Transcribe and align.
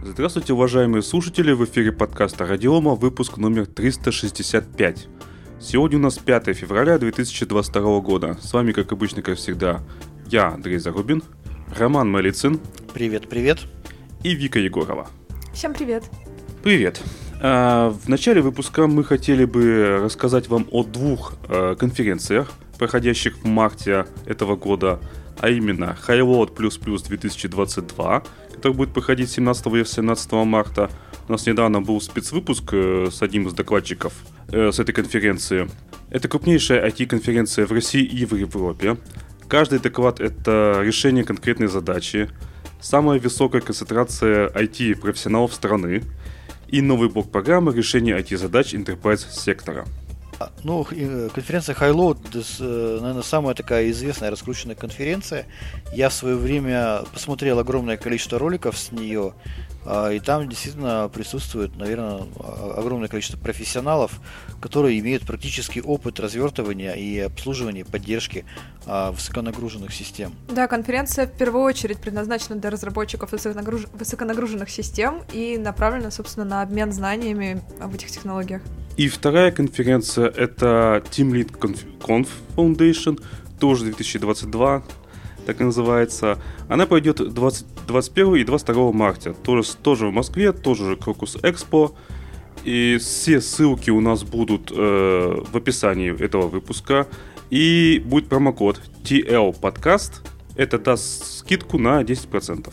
Здравствуйте, 0.00 0.52
уважаемые 0.52 1.02
слушатели, 1.02 1.50
в 1.50 1.64
эфире 1.64 1.90
подкаста 1.90 2.46
Радиома, 2.46 2.94
выпуск 2.94 3.36
номер 3.36 3.66
365. 3.66 5.08
Сегодня 5.60 5.98
у 5.98 6.00
нас 6.00 6.18
5 6.18 6.54
февраля 6.54 6.98
2022 6.98 8.00
года. 8.00 8.38
С 8.40 8.52
вами, 8.52 8.70
как 8.70 8.92
обычно, 8.92 9.22
как 9.22 9.38
всегда, 9.38 9.82
я, 10.30 10.50
Андрей 10.50 10.78
Зарубин, 10.78 11.24
Роман 11.76 12.08
Малицын. 12.10 12.60
Привет, 12.94 13.28
привет. 13.28 13.58
И 14.22 14.34
Вика 14.34 14.60
Егорова. 14.60 15.08
Всем 15.52 15.74
привет. 15.74 16.04
Привет. 16.62 17.02
А, 17.42 17.90
в 17.90 18.08
начале 18.08 18.40
выпуска 18.40 18.86
мы 18.86 19.02
хотели 19.02 19.44
бы 19.44 19.98
рассказать 20.04 20.46
вам 20.46 20.68
о 20.70 20.84
двух 20.84 21.34
а, 21.48 21.74
конференциях, 21.74 22.52
проходящих 22.78 23.38
в 23.38 23.46
марте 23.46 24.06
этого 24.26 24.54
года, 24.54 25.00
а 25.40 25.50
именно 25.50 25.96
Highload++ 26.06 26.54
2022, 26.56 28.22
который 28.58 28.74
будет 28.74 28.92
проходить 28.92 29.30
17 29.30 29.66
и 29.66 29.84
17 29.84 30.32
марта. 30.32 30.90
У 31.28 31.32
нас 31.32 31.46
недавно 31.46 31.80
был 31.80 32.00
спецвыпуск 32.00 32.70
э, 32.72 33.08
с 33.10 33.22
одним 33.22 33.46
из 33.46 33.52
докладчиков 33.52 34.12
э, 34.50 34.72
с 34.72 34.80
этой 34.80 34.92
конференции. 34.92 35.68
Это 36.10 36.26
крупнейшая 36.28 36.84
IT-конференция 36.88 37.66
в 37.66 37.72
России 37.72 38.02
и 38.02 38.24
в 38.24 38.34
Европе. 38.34 38.96
Каждый 39.46 39.78
доклад– 39.78 40.20
это 40.20 40.80
решение 40.82 41.24
конкретной 41.24 41.68
задачи, 41.68 42.28
самая 42.80 43.20
высокая 43.20 43.60
концентрация 43.60 44.48
IT-профессионалов 44.48 45.54
страны 45.54 46.02
и 46.66 46.82
новый 46.82 47.08
блок 47.08 47.30
программы 47.30 47.72
решения 47.72 48.18
IT-задач 48.18 48.74
Enterprise 48.74 49.24
сектора– 49.30 49.84
ну, 50.64 50.86
э, 50.90 51.28
конференция 51.34 51.74
Highload, 51.74 52.18
э, 52.60 52.98
наверное, 53.00 53.22
самая 53.22 53.54
такая 53.54 53.90
известная 53.90 54.30
раскрученная 54.30 54.76
конференция. 54.76 55.46
Я 55.92 56.08
в 56.08 56.14
свое 56.14 56.36
время 56.36 57.02
посмотрел 57.12 57.58
огромное 57.58 57.96
количество 57.96 58.38
роликов 58.38 58.76
с 58.78 58.92
нее, 58.92 59.34
а, 59.84 60.10
и 60.10 60.20
там 60.20 60.48
действительно 60.48 61.10
присутствует, 61.12 61.76
наверное, 61.76 62.22
огромное 62.76 63.08
количество 63.08 63.38
профессионалов, 63.38 64.20
которые 64.60 64.98
имеют 64.98 65.24
практический 65.24 65.80
опыт 65.80 66.20
развертывания 66.20 66.92
и 66.92 67.18
обслуживания, 67.20 67.84
поддержки 67.84 68.44
а, 68.86 69.12
высоконагруженных 69.12 69.92
систем. 69.92 70.34
Да, 70.48 70.66
конференция 70.66 71.26
в 71.26 71.32
первую 71.32 71.64
очередь 71.64 71.98
предназначена 71.98 72.56
для 72.56 72.70
разработчиков 72.70 73.32
высоконагруженных 73.32 74.68
систем 74.68 75.22
и 75.32 75.56
направлена, 75.56 76.10
собственно, 76.10 76.44
на 76.44 76.62
обмен 76.62 76.92
знаниями 76.92 77.62
об 77.80 77.94
этих 77.94 78.10
технологиях. 78.10 78.62
И 78.98 79.06
вторая 79.06 79.52
конференция 79.52 80.26
это 80.26 81.04
Team 81.12 81.30
Lead 81.30 81.56
Conf 82.00 82.26
Foundation, 82.56 83.22
тоже 83.60 83.84
2022, 83.84 84.82
так 85.46 85.60
и 85.60 85.64
называется. 85.64 86.42
Она 86.68 86.84
пойдет 86.84 87.32
20, 87.32 87.64
21 87.86 88.34
и 88.34 88.44
22 88.44 88.90
марта, 88.90 89.34
тоже, 89.34 89.62
тоже 89.80 90.08
в 90.08 90.12
Москве, 90.12 90.50
тоже 90.50 90.96
Крокус 90.96 91.36
Экспо. 91.44 91.94
И 92.64 92.98
все 92.98 93.40
ссылки 93.40 93.90
у 93.90 94.00
нас 94.00 94.24
будут 94.24 94.72
э, 94.74 95.44
в 95.48 95.56
описании 95.56 96.12
этого 96.20 96.48
выпуска. 96.48 97.06
И 97.50 98.02
будет 98.04 98.28
промокод 98.28 98.80
TL 99.04 99.60
Podcast. 99.60 100.26
Это 100.56 100.76
даст 100.76 101.38
скидку 101.38 101.78
на 101.78 102.02
10%. 102.02 102.72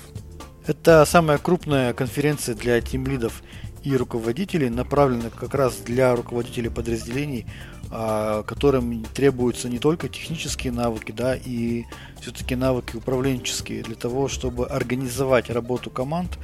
Это 0.65 1.05
самая 1.05 1.37
крупная 1.37 1.93
конференция 1.93 2.55
для 2.55 2.81
тимлидов 2.81 3.43
и 3.85 3.95
руководителей, 3.95 4.69
направленных 4.69 5.35
как 5.35 5.53
раз 5.53 5.77
для 5.77 6.15
руководителей 6.15 6.69
подразделений, 6.69 7.45
а, 7.91 8.41
которым 8.43 9.05
требуются 9.05 9.69
не 9.69 9.77
только 9.77 10.09
технические 10.09 10.73
навыки, 10.73 11.11
да, 11.11 11.35
и 11.35 11.85
все-таки 12.19 12.55
навыки 12.55 12.95
управленческие 12.95 13.83
для 13.83 13.95
того, 13.95 14.27
чтобы 14.27 14.65
организовать 14.65 15.51
работу 15.51 15.91
команд 15.91 16.39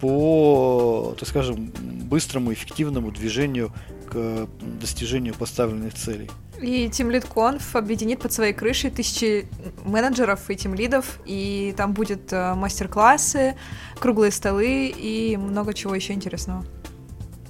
по, 0.00 1.14
так 1.18 1.28
скажем, 1.28 1.70
быстрому, 2.04 2.52
эффективному 2.54 3.10
движению 3.10 3.72
к 4.10 4.48
достижению 4.80 5.34
поставленных 5.34 5.94
целей. 5.94 6.30
И 6.60 6.86
Team 6.86 7.10
Lead 7.10 7.28
Conf 7.32 7.62
объединит 7.74 8.20
под 8.20 8.32
своей 8.32 8.54
крышей 8.54 8.90
тысячи 8.90 9.46
менеджеров 9.84 10.48
и 10.48 10.56
тимлидов, 10.56 11.20
и 11.26 11.74
там 11.76 11.92
будет 11.92 12.32
э, 12.32 12.54
мастер-классы, 12.54 13.56
круглые 13.98 14.32
столы 14.32 14.88
и 14.96 15.36
много 15.36 15.74
чего 15.74 15.94
еще 15.94 16.14
интересного. 16.14 16.64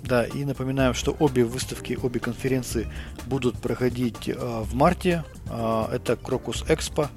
Да, 0.07 0.25
и 0.25 0.45
напоминаем, 0.45 0.95
что 0.95 1.17
обе 1.19 1.45
выставки, 1.45 1.99
обе 2.01 2.21
конференции 2.21 2.89
будут 3.27 3.59
проходить 3.59 4.29
э, 4.29 4.35
в 4.37 4.73
марте. 4.75 5.25
Э, 5.51 5.87
это 5.93 6.17
Крокус 6.17 6.65
Экспо. 6.69 7.09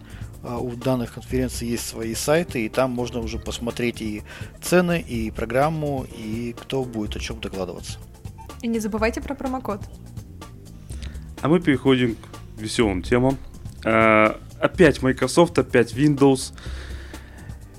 Э, 0.41 0.57
у 0.59 0.71
данных 0.71 1.13
конференций 1.13 1.67
есть 1.67 1.87
свои 1.87 2.15
сайты, 2.15 2.65
и 2.65 2.69
там 2.69 2.89
можно 2.91 3.19
уже 3.19 3.37
посмотреть 3.37 4.01
и 4.01 4.23
цены, 4.61 4.99
и 4.99 5.29
программу, 5.29 6.07
и 6.17 6.55
кто 6.59 6.83
будет 6.83 7.15
о 7.15 7.19
чем 7.19 7.39
докладываться. 7.39 7.99
И 8.63 8.67
не 8.67 8.79
забывайте 8.79 9.21
про 9.21 9.35
промокод. 9.35 9.81
А 11.41 11.47
мы 11.47 11.59
переходим 11.59 12.15
к 12.15 12.59
веселым 12.59 13.03
темам. 13.03 13.37
Э, 13.85 14.33
опять 14.59 15.03
Microsoft, 15.03 15.59
опять 15.59 15.93
Windows. 15.93 16.53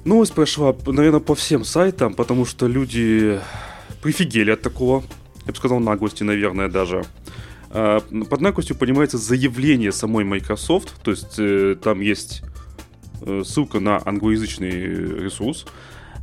Новость 0.04 0.34
прошла, 0.34 0.75
наверное, 0.87 1.21
по 1.21 1.34
всем 1.34 1.65
сайтам, 1.65 2.15
потому 2.15 2.47
что 2.47 2.69
люди 2.69 3.41
прифигели 4.02 4.50
от 4.50 4.62
такого, 4.62 5.02
я 5.46 5.52
бы 5.52 5.56
сказал, 5.56 5.80
наглости, 5.80 6.22
наверное, 6.22 6.68
даже. 6.68 7.04
А, 7.70 8.00
под 8.00 8.40
наглостью 8.40 8.76
понимается 8.76 9.18
заявление 9.18 9.92
самой 9.92 10.24
Microsoft, 10.24 10.94
то 11.02 11.12
есть 11.12 11.36
э, 11.38 11.76
там 11.80 12.00
есть 12.00 12.42
э, 13.22 13.42
ссылка 13.44 13.78
на 13.78 14.02
англоязычный 14.04 14.70
ресурс, 15.22 15.66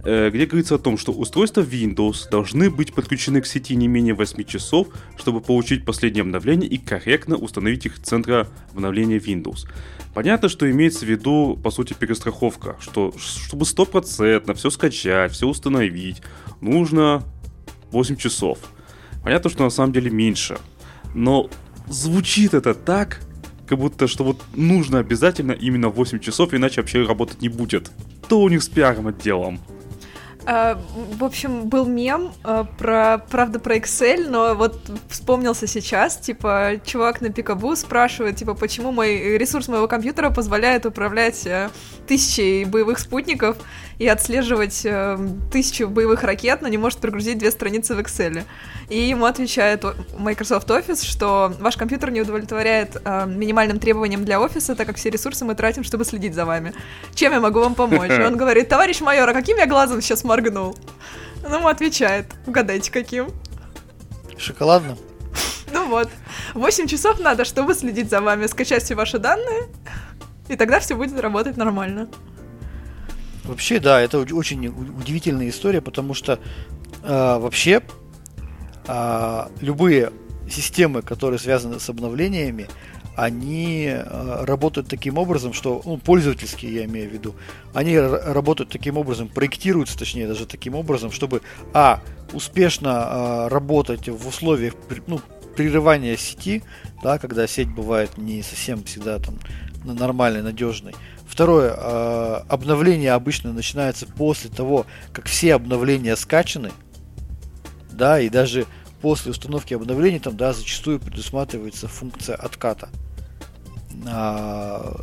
э, 0.04 0.30
где 0.30 0.46
говорится 0.46 0.76
о 0.76 0.78
том, 0.78 0.98
что 0.98 1.14
устройства 1.14 1.62
Windows 1.62 2.30
должны 2.30 2.70
быть 2.70 2.94
подключены 2.94 3.40
к 3.40 3.46
сети 3.46 3.78
не 3.78 3.88
менее 3.88 4.14
8 4.14 4.44
часов, 4.44 4.90
чтобы 5.16 5.40
получить 5.40 5.86
последнее 5.86 6.24
обновление 6.24 6.70
и 6.70 6.78
корректно 6.78 7.38
установить 7.38 7.86
их 7.86 8.02
центра 8.02 8.50
обновления 8.74 9.18
Windows. 9.18 9.70
Понятно, 10.14 10.50
что 10.50 10.70
имеется 10.70 11.06
в 11.06 11.10
виду, 11.10 11.58
по 11.64 11.72
сути, 11.72 11.94
перестраховка, 11.94 12.76
что 12.82 13.14
чтобы 13.18 13.66
стопроцентно 13.66 14.54
все 14.54 14.70
скачать, 14.70 15.32
все 15.32 15.48
установить, 15.48 16.22
нужно 16.60 17.24
8 17.92 18.16
часов. 18.16 18.60
Понятно, 19.24 19.50
что 19.50 19.64
на 19.64 19.70
самом 19.70 19.94
деле 19.94 20.10
меньше. 20.10 20.58
Но 21.14 21.50
звучит 21.88 22.54
это 22.54 22.74
так, 22.74 23.22
как 23.68 23.78
будто, 23.78 24.08
что 24.08 24.24
вот 24.24 24.42
нужно 24.56 25.00
обязательно 25.00 25.52
именно 25.52 25.90
8 25.90 26.20
часов, 26.20 26.54
иначе 26.54 26.82
вообще 26.82 27.04
работать 27.06 27.42
не 27.42 27.50
будет. 27.50 27.92
Что 28.26 28.42
у 28.42 28.50
них 28.50 28.64
с 28.64 28.70
пиаром 28.70 29.08
отделом? 29.08 29.60
Uh, 30.48 30.80
в 31.18 31.26
общем, 31.26 31.68
был 31.68 31.86
мем 31.86 32.32
uh, 32.46 32.66
про, 32.78 33.18
правда, 33.30 33.60
про 33.60 33.76
Excel, 33.76 34.30
но 34.30 34.56
вот 34.56 34.80
вспомнился 35.10 35.68
сейчас, 35.68 36.16
типа, 36.16 36.80
чувак 36.86 37.20
на 37.20 37.30
Пикабу 37.30 37.76
спрашивает, 37.76 38.38
типа, 38.38 38.54
почему 38.54 38.94
мой 38.94 39.38
ресурс 39.38 39.68
моего 39.68 39.90
компьютера 39.90 40.30
позволяет 40.30 40.86
управлять 40.86 41.46
uh, 41.46 41.70
тысячей 42.08 42.64
боевых 42.64 43.00
спутников, 43.00 43.58
и 44.00 44.08
отслеживать 44.08 44.86
э, 44.86 45.18
тысячу 45.52 45.88
боевых 45.88 46.24
ракет, 46.24 46.62
но 46.62 46.68
не 46.68 46.78
может 46.78 47.00
прогрузить 47.00 47.40
две 47.40 47.52
страницы 47.52 47.96
в 47.96 48.00
Excel. 48.00 48.44
И 48.90 49.00
ему 49.00 49.26
отвечает 49.26 49.84
Microsoft 50.18 50.70
Office, 50.70 51.04
что 51.04 51.54
ваш 51.60 51.78
компьютер 51.78 52.12
не 52.12 52.22
удовлетворяет 52.22 53.02
э, 53.04 53.26
минимальным 53.26 53.80
требованиям 53.80 54.24
для 54.24 54.40
офиса, 54.40 54.76
так 54.76 54.88
как 54.88 54.98
все 54.98 55.10
ресурсы 55.10 55.46
мы 55.46 55.56
тратим, 55.56 55.84
чтобы 55.84 56.06
следить 56.06 56.36
за 56.36 56.46
вами. 56.46 56.74
Чем 57.16 57.34
я 57.34 57.40
могу 57.40 57.60
вам 57.60 57.74
помочь? 57.74 58.12
И 58.12 58.22
он 58.22 58.38
говорит, 58.38 58.70
товарищ 58.70 59.02
майор, 59.02 59.28
а 59.28 59.34
каким 59.34 59.58
я 59.58 59.66
глазом 59.66 60.02
сейчас 60.02 60.24
моргнул? 60.24 60.78
Ну, 61.48 61.58
ему 61.58 61.68
отвечает, 61.68 62.28
угадайте, 62.46 62.92
каким? 62.92 63.30
Шоколадным. 64.38 64.98
Ну 65.74 65.88
вот, 65.90 66.10
8 66.54 66.88
часов 66.88 67.20
надо, 67.20 67.46
чтобы 67.46 67.74
следить 67.74 68.10
за 68.10 68.22
вами, 68.22 68.46
скачать 68.48 68.84
все 68.84 68.96
ваши 68.96 69.18
данные, 69.20 69.68
и 70.48 70.56
тогда 70.56 70.80
все 70.80 70.96
будет 70.96 71.20
работать 71.20 71.58
нормально. 71.58 72.08
Вообще, 73.48 73.80
да, 73.80 74.02
это 74.02 74.20
очень 74.20 74.68
удивительная 74.68 75.50
история, 75.50 75.82
потому 75.82 76.14
что 76.14 76.40
э, 77.04 77.38
вообще 77.38 77.82
э, 78.88 79.48
любые 79.62 80.12
системы, 80.50 81.02
которые 81.02 81.40
связаны 81.40 81.80
с 81.80 81.90
обновлениями, 81.90 82.68
они 83.16 83.86
э, 83.88 84.46
работают 84.46 84.90
таким 84.90 85.18
образом, 85.18 85.54
что, 85.54 85.82
ну, 85.86 85.98
пользовательские 85.98 86.76
я 86.76 86.86
имею 86.86 87.10
в 87.10 87.14
виду, 87.14 87.36
они 87.74 87.98
работают 87.98 88.70
таким 88.70 88.98
образом, 88.98 89.28
проектируются, 89.30 89.98
точнее, 89.98 90.28
даже 90.28 90.46
таким 90.46 90.76
образом, 90.76 91.12
чтобы, 91.12 91.42
а, 91.74 92.02
успешно 92.34 92.90
э, 92.90 93.48
работать 93.48 94.08
в 94.10 94.28
условиях, 94.28 94.74
ну, 95.08 95.20
прерывания 95.56 96.16
сети, 96.18 96.64
да, 97.02 97.18
когда 97.18 97.48
сеть 97.48 97.74
бывает 97.74 98.18
не 98.18 98.44
совсем 98.44 98.84
всегда 98.84 99.18
там 99.18 99.40
нормальной, 99.84 100.44
надежной, 100.44 100.94
Второе, 101.28 101.74
а, 101.76 102.46
обновление 102.48 103.12
обычно 103.12 103.54
начинается 103.54 104.08
после 104.08 104.50
того, 104.50 104.86
как 105.12 105.26
все 105.28 105.54
обновления 105.54 106.16
скачаны, 106.16 106.72
да, 107.92 108.20
и 108.20 108.30
даже 108.30 108.66
после 109.02 109.32
установки 109.32 109.74
обновлений 109.74 110.20
там, 110.20 110.38
да, 110.38 110.54
зачастую 110.54 111.00
предусматривается 111.00 111.88
функция 111.88 112.36
отката. 112.36 112.90
А, 114.08 114.96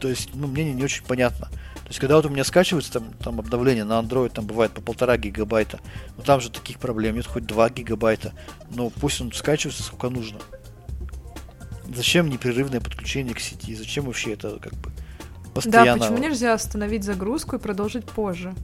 то 0.00 0.08
есть, 0.08 0.30
ну, 0.34 0.46
мне 0.46 0.64
не, 0.64 0.74
не 0.74 0.84
очень 0.84 1.04
понятно. 1.04 1.46
То 1.46 1.88
есть, 1.88 2.00
когда 2.00 2.16
вот 2.16 2.26
у 2.26 2.28
меня 2.28 2.44
скачивается 2.44 2.92
там, 2.92 3.12
там 3.14 3.40
обновление 3.40 3.84
на 3.84 3.98
Android, 3.98 4.30
там 4.30 4.46
бывает 4.46 4.72
по 4.72 4.82
полтора 4.82 5.16
гигабайта, 5.16 5.80
но 6.16 6.22
там 6.22 6.40
же 6.40 6.50
таких 6.50 6.78
проблем 6.78 7.14
нет, 7.14 7.26
хоть 7.26 7.46
2 7.46 7.70
гигабайта, 7.70 8.34
но 8.70 8.90
пусть 8.90 9.20
он 9.22 9.32
скачивается 9.32 9.82
сколько 9.82 10.10
нужно. 10.10 10.38
Зачем 11.94 12.28
непрерывное 12.28 12.80
подключение 12.80 13.34
к 13.34 13.40
сети? 13.40 13.74
Зачем 13.74 14.04
вообще 14.04 14.34
это 14.34 14.58
как 14.58 14.74
бы 14.74 14.87
постоянно? 15.62 16.00
Да, 16.00 16.06
почему 16.06 16.18
нельзя 16.18 16.54
остановить 16.54 17.04
загрузку 17.04 17.56
и 17.56 17.58
продолжить 17.58 18.04
позже? 18.04 18.54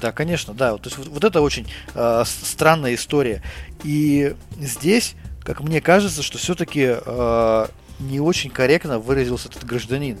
Да, 0.00 0.12
конечно, 0.12 0.54
да. 0.54 0.76
То 0.76 0.84
есть 0.84 0.98
вот, 0.98 1.08
вот 1.08 1.24
это 1.24 1.40
очень 1.40 1.66
э, 1.94 2.22
странная 2.26 2.94
история. 2.94 3.42
И 3.84 4.34
здесь, 4.58 5.14
как 5.42 5.60
мне 5.60 5.80
кажется, 5.80 6.22
что 6.22 6.38
все-таки 6.38 6.96
э, 7.04 7.66
не 8.00 8.20
очень 8.20 8.50
корректно 8.50 8.98
выразился 8.98 9.48
этот 9.48 9.64
гражданин, 9.64 10.18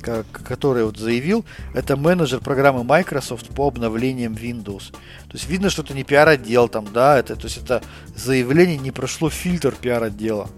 как, 0.00 0.26
который 0.30 0.84
вот 0.84 0.96
заявил, 0.96 1.44
это 1.74 1.96
менеджер 1.96 2.40
программы 2.40 2.84
Microsoft 2.84 3.48
по 3.48 3.68
обновлениям 3.68 4.34
Windows. 4.34 4.92
То 4.92 5.34
есть 5.34 5.48
видно, 5.48 5.70
что 5.70 5.82
это 5.82 5.94
не 5.94 6.04
пиар-отдел 6.04 6.68
там, 6.68 6.86
да, 6.92 7.18
это, 7.18 7.36
то 7.36 7.44
есть 7.44 7.58
это 7.58 7.82
заявление 8.14 8.78
не 8.78 8.90
прошло 8.90 9.30
фильтр 9.30 9.74
пиар-отдела. 9.74 10.48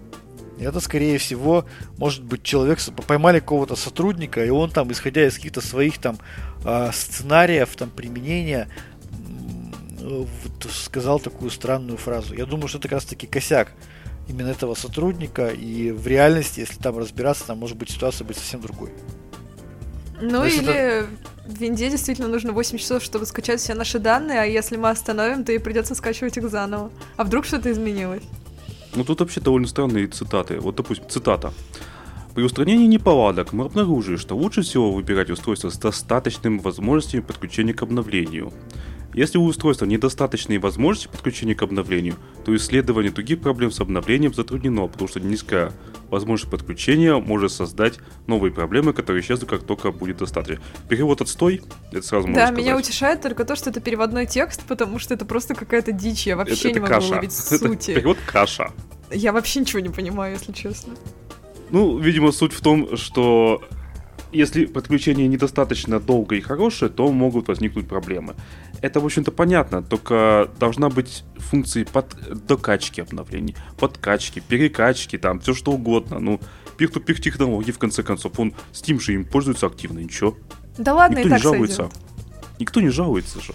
Это, 0.59 0.79
скорее 0.79 1.17
всего, 1.17 1.65
может 1.97 2.23
быть, 2.23 2.43
человек 2.43 2.79
поймали 3.07 3.39
какого-то 3.39 3.75
сотрудника, 3.75 4.43
и 4.43 4.49
он 4.49 4.69
там, 4.69 4.91
исходя 4.91 5.25
из 5.25 5.35
каких-то 5.35 5.61
своих 5.61 5.97
там 5.99 6.17
э, 6.65 6.91
сценариев, 6.93 7.75
там 7.75 7.89
применения, 7.89 8.67
вот, 10.01 10.71
сказал 10.71 11.19
такую 11.19 11.51
странную 11.51 11.97
фразу. 11.97 12.33
Я 12.33 12.45
думаю, 12.45 12.67
что 12.67 12.77
это 12.77 12.87
как 12.87 12.97
раз 12.97 13.05
таки 13.05 13.27
косяк 13.27 13.71
именно 14.27 14.49
этого 14.49 14.75
сотрудника, 14.75 15.47
и 15.47 15.91
в 15.91 16.07
реальности, 16.07 16.59
если 16.59 16.75
там 16.75 16.97
разбираться, 16.97 17.47
там 17.47 17.57
может 17.57 17.77
быть 17.77 17.89
ситуация 17.89 18.25
быть 18.25 18.37
совсем 18.37 18.61
другой. 18.61 18.91
Ну 20.21 20.45
или 20.45 20.73
это... 20.73 21.07
в 21.47 21.59
Винде 21.59 21.89
действительно 21.89 22.27
нужно 22.27 22.51
8 22.51 22.77
часов, 22.77 23.01
чтобы 23.01 23.25
скачать 23.25 23.59
все 23.59 23.73
наши 23.73 23.99
данные, 23.99 24.41
а 24.41 24.45
если 24.45 24.75
мы 24.75 24.89
остановим, 24.89 25.43
то 25.43 25.51
и 25.51 25.57
придется 25.57 25.95
скачивать 25.95 26.37
их 26.37 26.49
заново. 26.49 26.91
А 27.17 27.23
вдруг 27.23 27.45
что-то 27.45 27.71
изменилось? 27.71 28.23
Ну 28.95 29.03
тут 29.03 29.19
вообще 29.19 29.41
довольно 29.41 29.67
странные 29.67 30.07
цитаты. 30.07 30.59
Вот, 30.59 30.75
допустим, 30.75 31.09
цитата. 31.09 31.53
При 32.35 32.43
устранении 32.43 32.87
неполадок 32.87 33.53
мы 33.53 33.65
обнаружили, 33.65 34.15
что 34.15 34.35
лучше 34.35 34.61
всего 34.61 34.91
выбирать 34.91 35.29
устройство 35.29 35.69
с 35.69 35.77
достаточными 35.77 36.59
возможностями 36.59 37.21
подключения 37.21 37.73
к 37.73 37.81
обновлению. 37.81 38.53
Если 39.13 39.37
у 39.37 39.43
устройства 39.43 39.85
недостаточные 39.85 40.59
возможности 40.59 41.07
подключения 41.07 41.55
к 41.55 41.63
обновлению, 41.63 42.15
то 42.45 42.55
исследование 42.55 43.11
других 43.11 43.41
проблем 43.41 43.71
с 43.71 43.79
обновлением 43.79 44.33
затруднено, 44.33 44.87
потому 44.87 45.07
что 45.07 45.19
низкая 45.19 45.73
возможность 46.09 46.51
подключения 46.51 47.15
может 47.15 47.51
создать 47.51 47.99
новые 48.27 48.51
проблемы, 48.51 48.93
которые 48.93 49.21
исчезнут, 49.21 49.49
как 49.49 49.63
только 49.63 49.91
будет 49.91 50.17
достаточно. 50.17 50.61
Перевод 50.87 51.21
отстой, 51.21 51.61
это 51.91 52.01
сразу 52.05 52.27
можно 52.27 52.41
Да, 52.41 52.47
сказать. 52.47 52.63
меня 52.63 52.77
утешает 52.77 53.21
только 53.21 53.45
то, 53.45 53.55
что 53.55 53.69
это 53.69 53.79
переводной 53.79 54.25
текст, 54.25 54.63
потому 54.67 54.99
что 54.99 55.13
это 55.13 55.25
просто 55.25 55.55
какая-то 55.55 55.91
дичь, 55.91 56.27
я 56.27 56.35
вообще 56.35 56.53
это, 56.53 56.67
не 56.67 56.71
это 56.71 56.81
могу 56.81 56.93
каша. 56.93 57.07
уловить 57.13 57.31
сути. 57.33 57.93
Перевод 57.93 58.17
каша. 58.25 58.71
Я 59.11 59.31
вообще 59.33 59.59
ничего 59.61 59.79
не 59.79 59.89
понимаю, 59.89 60.33
если 60.35 60.51
честно. 60.51 60.93
Ну, 61.71 61.97
видимо, 61.99 62.31
суть 62.31 62.53
в 62.53 62.61
том, 62.61 62.95
что 62.97 63.61
если 64.31 64.65
подключение 64.65 65.27
недостаточно 65.27 65.99
долго 65.99 66.35
и 66.35 66.41
хорошее, 66.41 66.91
то 66.91 67.11
могут 67.11 67.47
возникнуть 67.47 67.87
проблемы. 67.87 68.35
Это, 68.81 68.99
в 68.99 69.05
общем-то, 69.05 69.31
понятно, 69.31 69.83
только 69.83 70.49
должна 70.59 70.89
быть 70.89 71.23
функции 71.35 71.83
под 71.83 72.15
докачки 72.45 73.01
обновлений, 73.01 73.55
подкачки, 73.77 74.39
перекачки, 74.39 75.17
там, 75.17 75.39
все 75.39 75.53
что 75.53 75.71
угодно. 75.71 76.19
Ну, 76.19 76.39
пир-ту-пир 76.77 77.19
технологии, 77.19 77.71
в 77.71 77.77
конце 77.79 78.03
концов. 78.03 78.39
Он, 78.39 78.53
Steam 78.71 78.99
же 78.99 79.13
им 79.13 79.25
пользуется 79.25 79.67
активно, 79.67 79.99
ничего. 79.99 80.37
Да 80.77 80.93
ладно, 80.93 81.17
Никто 81.17 81.21
и 81.21 81.25
не 81.25 81.29
так 81.35 81.43
жалуется. 81.43 81.75
сойдет. 81.75 81.97
Никто 82.59 82.81
не 82.81 82.89
жалуется 82.89 83.41
же. 83.41 83.53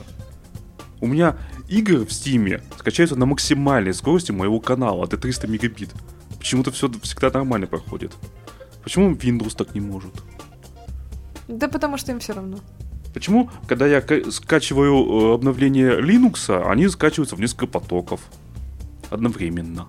У 1.01 1.07
меня 1.07 1.37
игры 1.69 2.05
в 2.05 2.09
Steam 2.11 2.63
скачаются 2.79 3.17
на 3.17 3.27
максимальной 3.27 3.95
скорости 3.95 4.33
моего 4.33 4.61
канала, 4.61 5.05
это 5.05 5.17
300 5.17 5.47
мегабит. 5.49 5.91
Почему-то 6.39 6.71
все 6.71 6.91
всегда 7.03 7.31
нормально 7.31 7.67
проходит. 7.67 8.13
Почему 8.83 9.13
Windows 9.15 9.57
так 9.57 9.75
не 9.75 9.81
может? 9.81 10.13
Да 11.49 11.69
потому 11.69 11.97
что 11.97 12.13
им 12.13 12.21
все 12.21 12.35
равно. 12.35 12.59
Почему, 13.15 13.49
когда 13.69 13.87
я 13.87 14.01
ка- 14.01 14.31
скачиваю 14.33 15.31
э, 15.31 15.35
обновление 15.35 16.01
Linux, 16.01 16.51
они 16.69 16.89
скачиваются 16.89 17.37
в 17.37 17.41
несколько 17.41 17.69
потоков 17.69 18.21
одновременно? 19.09 19.87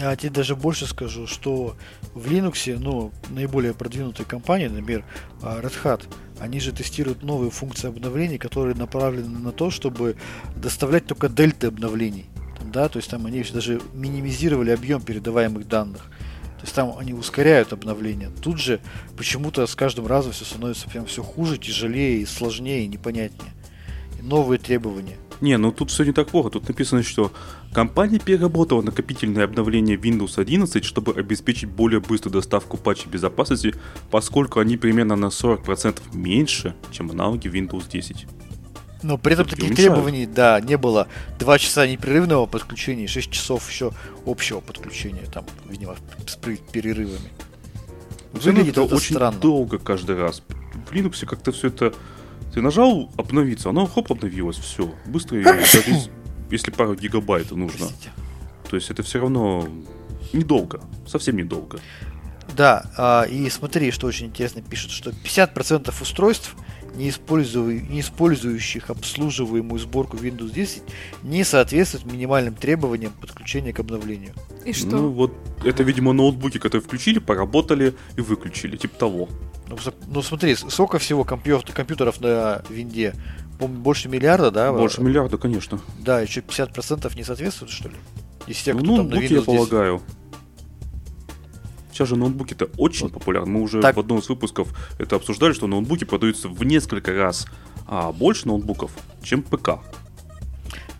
А 0.00 0.14
тебе 0.14 0.30
даже 0.30 0.54
больше 0.54 0.86
скажу, 0.86 1.26
что 1.26 1.76
в 2.14 2.30
Linux, 2.30 2.78
ну, 2.78 3.10
наиболее 3.30 3.74
продвинутые 3.74 4.24
компании, 4.24 4.68
например, 4.68 5.04
а, 5.42 5.60
Red 5.60 5.74
Hat, 5.82 6.02
они 6.38 6.60
же 6.60 6.70
тестируют 6.70 7.24
новые 7.24 7.50
функции 7.50 7.88
обновлений, 7.88 8.38
которые 8.38 8.76
направлены 8.76 9.40
на 9.40 9.50
то, 9.50 9.72
чтобы 9.72 10.16
доставлять 10.54 11.06
только 11.06 11.28
дельты 11.28 11.66
обновлений. 11.66 12.26
Да, 12.72 12.88
то 12.88 12.98
есть 12.98 13.10
там 13.10 13.26
они 13.26 13.42
даже 13.52 13.80
минимизировали 13.92 14.70
объем 14.70 15.00
передаваемых 15.00 15.66
данных. 15.66 16.10
То 16.58 16.64
есть 16.64 16.74
там 16.74 16.96
они 16.98 17.12
ускоряют 17.12 17.72
обновление. 17.72 18.30
Тут 18.42 18.58
же 18.58 18.80
почему-то 19.16 19.66
с 19.66 19.76
каждым 19.76 20.06
разом 20.08 20.32
все 20.32 20.44
становится 20.44 20.88
прям 20.90 21.06
все 21.06 21.22
хуже, 21.22 21.56
тяжелее, 21.56 22.20
и 22.20 22.26
сложнее, 22.26 22.84
и 22.84 22.88
непонятнее. 22.88 23.52
И 24.18 24.22
новые 24.22 24.58
требования. 24.58 25.16
Не, 25.40 25.56
ну 25.56 25.70
тут 25.70 25.90
все 25.90 26.02
не 26.02 26.12
так 26.12 26.28
плохо. 26.28 26.50
Тут 26.50 26.68
написано, 26.68 27.04
что 27.04 27.32
компания 27.72 28.18
переработала 28.18 28.82
накопительное 28.82 29.44
обновление 29.44 29.96
Windows 29.96 30.40
11, 30.40 30.84
чтобы 30.84 31.12
обеспечить 31.12 31.68
более 31.68 32.00
быструю 32.00 32.32
доставку 32.32 32.76
патчей 32.76 33.08
безопасности, 33.08 33.74
поскольку 34.10 34.58
они 34.58 34.76
примерно 34.76 35.14
на 35.14 35.26
40% 35.26 36.00
меньше, 36.12 36.74
чем 36.90 37.10
аналоги 37.10 37.46
Windows 37.48 37.84
10. 37.88 38.26
Но 39.02 39.16
при 39.16 39.34
этом 39.34 39.46
таких 39.46 39.64
уменьшают. 39.66 39.76
требований, 39.94 40.26
да, 40.26 40.60
не 40.60 40.76
было. 40.76 41.06
Два 41.38 41.58
часа 41.58 41.86
непрерывного 41.86 42.46
подключения, 42.46 43.06
6 43.06 43.30
часов 43.30 43.70
еще 43.70 43.92
общего 44.26 44.60
подключения, 44.60 45.24
там, 45.32 45.46
видимо, 45.68 45.94
с 46.26 46.36
пер- 46.36 46.60
перерывами. 46.72 47.30
Выглядит 48.32 48.72
это 48.76 48.82
это 48.82 48.94
очень 48.96 49.14
странно. 49.14 49.38
долго 49.38 49.78
каждый 49.78 50.16
раз. 50.16 50.42
В 50.88 50.92
Linux 50.92 51.24
как-то 51.26 51.52
все 51.52 51.68
это... 51.68 51.94
Ты 52.52 52.60
нажал 52.62 53.10
обновиться, 53.16 53.68
оно 53.70 53.86
хоп, 53.86 54.10
обновилось, 54.10 54.56
все. 54.58 54.92
Быстро, 55.06 55.42
даже 55.42 55.60
если- 55.60 56.10
если 56.50 56.70
пару 56.70 56.94
гигабайт 56.94 57.50
нужно. 57.52 57.78
Простите. 57.86 58.10
То 58.68 58.76
есть 58.76 58.90
это 58.90 59.02
все 59.02 59.20
равно 59.20 59.68
недолго, 60.32 60.80
совсем 61.06 61.36
недолго. 61.36 61.78
Да, 62.56 62.84
а, 62.96 63.22
и 63.24 63.48
смотри, 63.50 63.90
что 63.90 64.06
очень 64.06 64.26
интересно 64.26 64.62
пишут, 64.62 64.90
что 64.90 65.10
50% 65.10 65.94
устройств, 66.00 66.54
не, 66.96 67.08
использую- 67.10 67.88
не 67.88 68.00
использующих 68.00 68.90
обслуживаемую 68.90 69.78
сборку 69.78 70.16
Windows 70.16 70.52
10, 70.52 70.82
не 71.22 71.44
соответствуют 71.44 72.10
минимальным 72.10 72.54
требованиям 72.54 73.12
подключения 73.20 73.72
к 73.72 73.80
обновлению. 73.80 74.32
И 74.64 74.72
что? 74.72 74.88
Ну 74.96 75.10
вот, 75.10 75.32
это, 75.64 75.82
видимо, 75.82 76.12
ноутбуки, 76.12 76.58
которые 76.58 76.82
включили, 76.82 77.18
поработали 77.18 77.94
и 78.16 78.20
выключили, 78.20 78.76
типа 78.76 78.98
того. 78.98 79.28
Ну, 79.68 79.76
ну, 80.06 80.22
смотри, 80.22 80.54
сколько 80.54 80.98
всего 80.98 81.24
компью- 81.24 81.62
компьютеров 81.74 82.20
на 82.20 82.62
винде? 82.70 83.14
По-моему, 83.58 83.82
больше 83.82 84.08
миллиарда, 84.08 84.50
да? 84.50 84.72
Больше 84.72 85.02
миллиарда, 85.02 85.36
конечно. 85.36 85.80
Да, 85.98 86.20
еще 86.20 86.40
50% 86.40 87.14
не 87.16 87.24
соответствует, 87.24 87.70
что 87.72 87.88
ли? 87.88 87.96
Из 88.46 88.62
тех, 88.62 88.74
ну, 88.76 88.80
кто 88.80 88.96
там 88.96 89.08
на 89.08 89.10
ноутбуки, 89.16 89.32
я 89.32 89.38
Windows 89.40 89.44
10. 89.44 89.46
полагаю. 89.46 90.02
Сейчас 91.98 92.10
же 92.10 92.16
ноутбуки-то 92.16 92.68
очень 92.76 93.06
Вот. 93.06 93.14
популярны. 93.14 93.50
Мы 93.50 93.60
уже 93.60 93.80
Так. 93.80 93.96
в 93.96 93.98
одном 93.98 94.20
из 94.20 94.28
выпусков 94.28 94.68
это 95.00 95.16
обсуждали, 95.16 95.52
что 95.52 95.66
ноутбуки 95.66 96.04
продаются 96.04 96.48
в 96.48 96.62
несколько 96.62 97.12
раз 97.12 97.48
а, 97.88 98.12
больше 98.12 98.46
ноутбуков, 98.46 98.92
чем 99.20 99.42
ПК. 99.42 99.80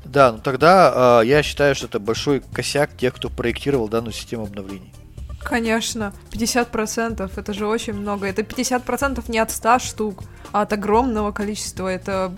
Да, 0.05 0.33
ну 0.33 0.38
тогда 0.38 1.21
э, 1.23 1.26
я 1.28 1.45
считаю, 1.45 1.76
что 1.76 1.87
это 1.87 2.00
большой 2.00 2.40
косяк 2.52 2.97
тех, 2.97 3.14
кто 3.14 3.31
проектировал 3.31 3.88
данную 3.88 4.12
систему 4.12 4.43
обновлений. 4.43 4.93
Конечно, 5.40 6.12
50% 6.33 7.31
это 7.37 7.52
же 7.52 7.69
очень 7.69 7.93
много. 7.93 8.26
Это 8.26 8.43
50% 8.43 9.23
не 9.31 9.38
от 9.38 9.52
100 9.52 9.78
штук, 9.78 10.25
а 10.50 10.62
от 10.62 10.73
огромного 10.73 11.31
количества. 11.31 11.87
Это 11.87 12.35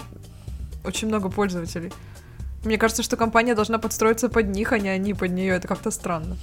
очень 0.85 1.09
много 1.09 1.31
пользователей. 1.31 1.95
Мне 2.65 2.77
кажется, 2.77 3.03
что 3.03 3.17
компания 3.17 3.55
должна 3.55 3.79
подстроиться 3.79 4.29
под 4.29 4.49
них, 4.49 4.73
а 4.73 4.79
не 4.79 4.91
они 4.91 5.15
под 5.15 5.31
нее. 5.31 5.55
Это 5.55 5.67
как-то 5.67 5.91
странно. 5.91 6.37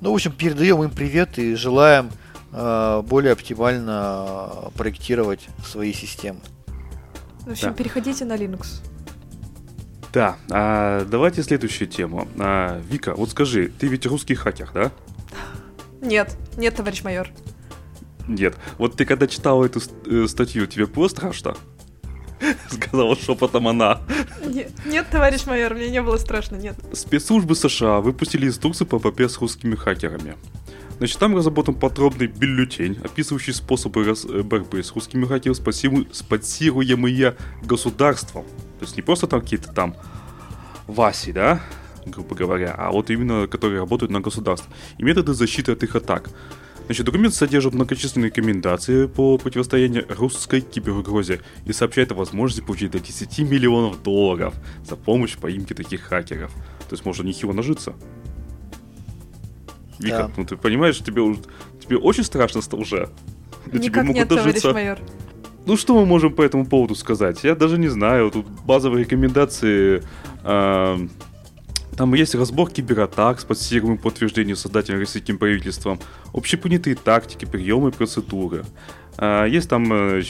Ну, 0.00 0.12
в 0.12 0.14
общем, 0.14 0.32
передаем 0.32 0.82
им 0.82 0.90
привет 0.90 1.38
и 1.38 1.54
желаем 1.54 2.10
э, 2.52 3.02
более 3.06 3.32
оптимально 3.32 4.70
проектировать 4.76 5.48
свои 5.66 5.92
системы. 5.92 6.40
В 7.46 7.50
общем, 7.50 7.68
Да. 7.68 7.74
переходите 7.74 8.24
на 8.24 8.34
Linux. 8.36 8.82
Да, 10.12 10.36
а, 10.50 11.04
давайте 11.04 11.42
следующую 11.42 11.88
тему. 11.88 12.26
А, 12.38 12.80
Вика, 12.88 13.14
вот 13.14 13.30
скажи, 13.30 13.68
ты 13.68 13.86
ведь 13.86 14.06
русский 14.06 14.34
хакер, 14.34 14.70
да? 14.72 14.90
Нет, 16.00 16.36
нет, 16.56 16.74
товарищ 16.74 17.02
майор. 17.04 17.28
Нет. 18.26 18.56
Вот 18.78 18.96
ты 18.96 19.04
когда 19.04 19.26
читала 19.26 19.64
эту 19.64 19.80
ст- 19.80 19.92
э, 20.06 20.26
статью, 20.26 20.66
тебе 20.66 20.86
было 20.86 21.08
страшно? 21.08 21.54
Сказала 22.70 23.16
шепотом 23.16 23.68
она. 23.68 24.00
Нет, 24.44 24.70
нет, 24.86 25.06
товарищ 25.10 25.46
майор, 25.46 25.74
мне 25.74 25.90
не 25.90 26.02
было 26.02 26.16
страшно, 26.16 26.56
нет. 26.56 26.76
Спецслужбы 26.92 27.54
США 27.54 28.00
выпустили 28.00 28.46
инструкцию 28.46 28.86
по 28.86 28.98
борьбе 28.98 29.28
с 29.28 29.38
русскими 29.38 29.74
хакерами. 29.74 30.36
Значит, 30.98 31.18
там 31.18 31.36
разработан 31.36 31.74
подробный 31.74 32.26
бюллетень, 32.26 32.98
описывающий 33.04 33.52
способы 33.52 34.02
э, 34.02 34.42
борьбы 34.42 34.82
с 34.82 34.92
русскими 34.92 35.26
хакерами, 35.26 36.08
спонсируемые 36.12 37.36
государством. 37.62 38.44
То 38.78 38.84
есть 38.84 38.96
не 38.96 39.02
просто 39.02 39.26
там 39.26 39.40
какие-то 39.42 39.72
там 39.72 39.94
Васи, 40.86 41.32
да, 41.32 41.60
грубо 42.06 42.34
говоря, 42.34 42.74
а 42.76 42.90
вот 42.92 43.10
именно 43.10 43.46
которые 43.46 43.80
работают 43.80 44.10
на 44.12 44.20
государство. 44.20 44.72
И 44.98 45.02
методы 45.02 45.34
защиты 45.34 45.72
от 45.72 45.82
их 45.82 45.94
атак. 45.96 46.30
Значит, 46.86 47.04
документ 47.04 47.34
содержит 47.34 47.74
многочисленные 47.74 48.28
рекомендации 48.30 49.06
по 49.06 49.38
противостоянию 49.38 50.06
русской 50.08 50.60
киберугрозе 50.60 51.40
и 51.64 51.72
сообщает 51.72 52.12
о 52.12 52.14
возможности 52.14 52.64
получить 52.64 52.92
до 52.92 53.00
10 53.00 53.40
миллионов 53.40 54.02
долларов 54.04 54.54
за 54.88 54.94
помощь 54.94 55.32
в 55.34 55.38
поимке 55.38 55.74
таких 55.74 56.02
хакеров. 56.02 56.52
То 56.88 56.92
есть 56.92 57.04
можно 57.04 57.24
нехило 57.26 57.52
нажиться. 57.52 57.94
Вика, 59.98 60.16
Да. 60.18 60.30
ну 60.36 60.44
ты 60.44 60.56
понимаешь, 60.56 60.98
тебе, 60.98 61.22
уже- 61.22 61.40
тебе 61.80 61.96
очень 61.96 62.22
страшно 62.22 62.60
ст- 62.60 62.74
уже. 62.74 63.08
Никак 63.72 64.04
могут 64.04 64.16
нет, 64.16 64.28
дожиться. 64.28 64.72
майор. 64.72 64.98
Ну 65.64 65.76
что 65.76 65.94
мы 65.98 66.06
можем 66.06 66.32
по 66.32 66.42
этому 66.42 66.66
поводу 66.66 66.94
сказать? 66.94 67.42
Я 67.42 67.56
даже 67.56 67.78
не 67.78 67.88
знаю. 67.88 68.30
Тут 68.30 68.46
базовые 68.64 69.04
рекомендации. 69.04 70.02
а, 70.48 70.96
там 71.96 72.12
есть 72.14 72.34
разбор 72.34 72.70
кибератак, 72.70 73.40
спонсируемый 73.40 73.98
по 73.98 74.08
утверждению 74.08 74.56
создателем 74.56 74.98
российским 74.98 75.38
правительством, 75.38 75.98
общепринятые 76.34 76.94
тактики, 76.94 77.46
приемы 77.46 77.90
процедуры. 77.90 78.64
А, 79.16 79.46
есть 79.46 79.70
там 79.70 79.90
э, 79.92 80.22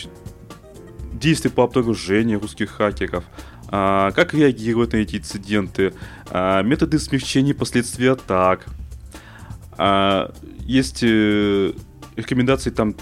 действия 1.12 1.50
по 1.50 1.64
обнаружению 1.64 2.40
русских 2.40 2.70
хакеров, 2.70 3.24
а, 3.68 4.12
как 4.12 4.32
реагировать 4.32 4.92
на 4.92 4.98
эти 4.98 5.16
инциденты, 5.16 5.92
а, 6.30 6.62
методы 6.62 6.98
смягчения 6.98 7.54
последствий 7.54 8.08
атак. 8.08 8.66
Есть 10.60 11.02
э, 11.02 11.72
рекомендации 12.16 12.70
там 12.70 12.94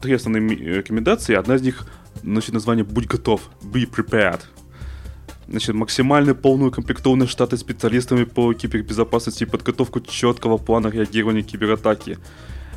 три 0.00 0.14
основные 0.14 0.40
ми- 0.40 0.56
рекомендации. 0.56 1.34
Одна 1.34 1.56
из 1.56 1.62
них 1.62 1.88
носит 2.22 2.54
название 2.54 2.84
«Будь 2.84 3.06
готов», 3.06 3.50
«Be 3.62 3.90
prepared». 3.90 4.40
Значит, 5.50 5.74
максимально 5.74 6.34
полную 6.36 6.70
комплектованность 6.70 7.32
штата 7.32 7.56
специалистами 7.56 8.22
по 8.22 8.54
кибербезопасности 8.54 9.42
и 9.42 9.46
подготовку 9.46 10.00
четкого 10.00 10.58
плана 10.58 10.86
реагирования 10.86 11.42
кибератаки. 11.42 12.18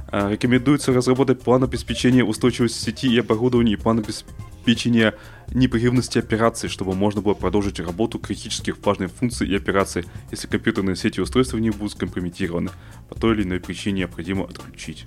А, 0.07 0.31
Рекомендуется 0.31 0.91
разработать 0.91 1.39
план 1.39 1.63
обеспечения 1.63 2.23
устойчивости 2.23 2.83
сети 2.83 3.13
и 3.13 3.19
оборудования 3.19 3.73
и 3.73 3.75
план 3.75 3.99
обеспечения 3.99 5.13
непрерывности 5.53 6.17
операций, 6.17 6.67
чтобы 6.67 6.95
можно 6.95 7.21
было 7.21 7.35
продолжить 7.35 7.79
работу 7.79 8.17
критических 8.17 8.83
важных 8.83 9.11
функций 9.11 9.47
и 9.47 9.55
операций, 9.55 10.05
если 10.31 10.47
компьютерные 10.47 10.95
сети 10.95 11.19
и 11.19 11.21
устройства 11.21 11.59
не 11.59 11.69
будут 11.69 11.91
скомпрометированы. 11.91 12.71
По 13.07 13.13
той 13.13 13.35
или 13.35 13.43
иной 13.43 13.59
причине 13.59 13.99
необходимо 13.99 14.45
отключить. 14.45 15.05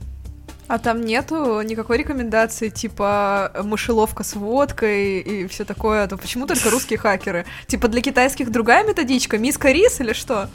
А 0.68 0.78
там 0.78 1.04
нету 1.04 1.60
никакой 1.62 1.98
рекомендации, 1.98 2.70
типа 2.70 3.52
мышеловка 3.62 4.24
с 4.24 4.34
водкой 4.34 5.20
и 5.20 5.46
все 5.46 5.64
такое. 5.64 6.06
То 6.08 6.16
почему 6.16 6.46
только 6.46 6.70
русские 6.70 6.98
хакеры? 6.98 7.46
Типа 7.66 7.86
для 7.88 8.00
китайских 8.00 8.50
другая 8.50 8.84
методичка? 8.84 9.38
Миска 9.38 9.70
рис 9.70 10.00
или 10.00 10.12
что? 10.12 10.50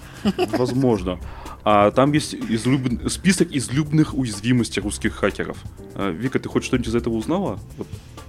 Возможно. 0.51 1.19
А 1.63 1.91
там 1.91 2.11
есть 2.11 2.33
излюб- 2.33 3.07
список 3.09 3.51
излюбленных 3.51 4.13
уязвимостей 4.13 4.81
русских 4.81 5.15
хакеров. 5.15 5.57
А, 5.95 6.09
Вика, 6.09 6.39
ты 6.39 6.49
хоть 6.49 6.63
что-нибудь 6.63 6.89
из 6.89 6.95
этого 6.95 7.13
узнала? 7.13 7.59
Вот 7.77 7.87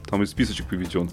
там 0.08 0.22
и 0.22 0.26
списочек 0.26 0.66
приведен. 0.66 1.10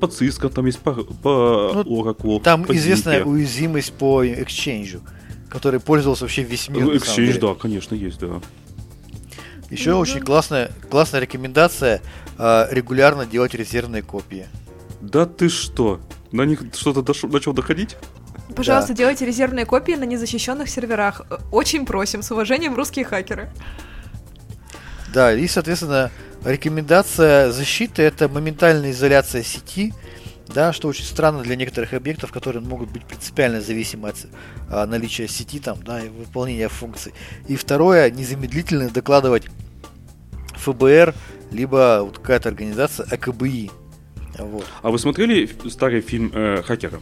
По 0.00 0.06
Cisco, 0.06 0.48
там 0.52 0.66
есть 0.66 0.80
по, 0.80 0.92
по 0.92 1.70
Ну, 1.86 2.02
Oracle. 2.02 2.42
Там 2.42 2.64
по 2.64 2.76
известная 2.76 3.24
уязвимость 3.24 3.92
по 3.92 4.24
Exchange, 4.24 5.00
который 5.48 5.78
пользовался 5.78 6.24
вообще 6.24 6.42
весь 6.42 6.68
мир. 6.68 6.84
Ну, 6.84 6.94
Exchange, 6.94 7.38
да, 7.38 7.54
конечно, 7.54 7.94
есть, 7.94 8.18
да. 8.18 8.40
Еще 9.70 9.94
очень 9.94 10.20
классная, 10.20 10.70
классная 10.90 11.20
рекомендация 11.20 12.00
э, 12.38 12.66
регулярно 12.70 13.24
делать 13.24 13.54
резервные 13.54 14.02
копии. 14.02 14.48
Да 15.00 15.26
ты 15.26 15.48
что? 15.48 16.00
На 16.32 16.42
них 16.42 16.62
что-то 16.74 17.00
дошло- 17.00 17.32
начало 17.32 17.54
доходить? 17.54 17.96
Пожалуйста, 18.54 18.88
Да. 18.92 18.94
делайте 18.98 19.24
резервные 19.24 19.64
копии 19.64 19.92
на 19.92 20.04
незащищенных 20.04 20.68
серверах. 20.68 21.22
Очень 21.52 21.86
просим. 21.86 22.22
С 22.22 22.30
уважением, 22.32 22.74
русские 22.74 23.04
хакеры. 23.04 23.48
Да, 25.14 25.32
и, 25.32 25.46
соответственно, 25.48 26.10
рекомендация 26.44 27.50
защиты 27.52 28.02
это 28.02 28.28
моментальная 28.28 28.90
изоляция 28.90 29.42
сети, 29.42 29.92
да, 30.54 30.72
что 30.72 30.88
очень 30.88 31.04
странно 31.04 31.42
для 31.42 31.56
некоторых 31.56 31.92
объектов, 31.94 32.32
которые 32.32 32.62
могут 32.62 32.90
быть 32.90 33.04
принципиально 33.04 33.60
зависимы 33.60 34.08
от 34.08 34.26
а, 34.68 34.86
наличия 34.86 35.28
сети 35.28 35.58
там, 35.60 35.78
да, 35.84 36.04
и 36.04 36.08
выполнения 36.08 36.68
функций. 36.68 37.12
И 37.48 37.56
второе, 37.56 38.10
незамедлительно 38.10 38.90
докладывать 38.90 39.46
ФБР, 40.56 41.14
либо 41.50 42.00
вот 42.02 42.18
какая-то 42.18 42.48
организация 42.48 43.06
АКБИ. 43.10 43.70
Вот. 44.38 44.66
А 44.82 44.90
вы 44.90 44.98
смотрели 44.98 45.48
старый 45.68 46.00
фильм 46.00 46.30
э, 46.34 46.62
«Хакеры»? 46.62 47.00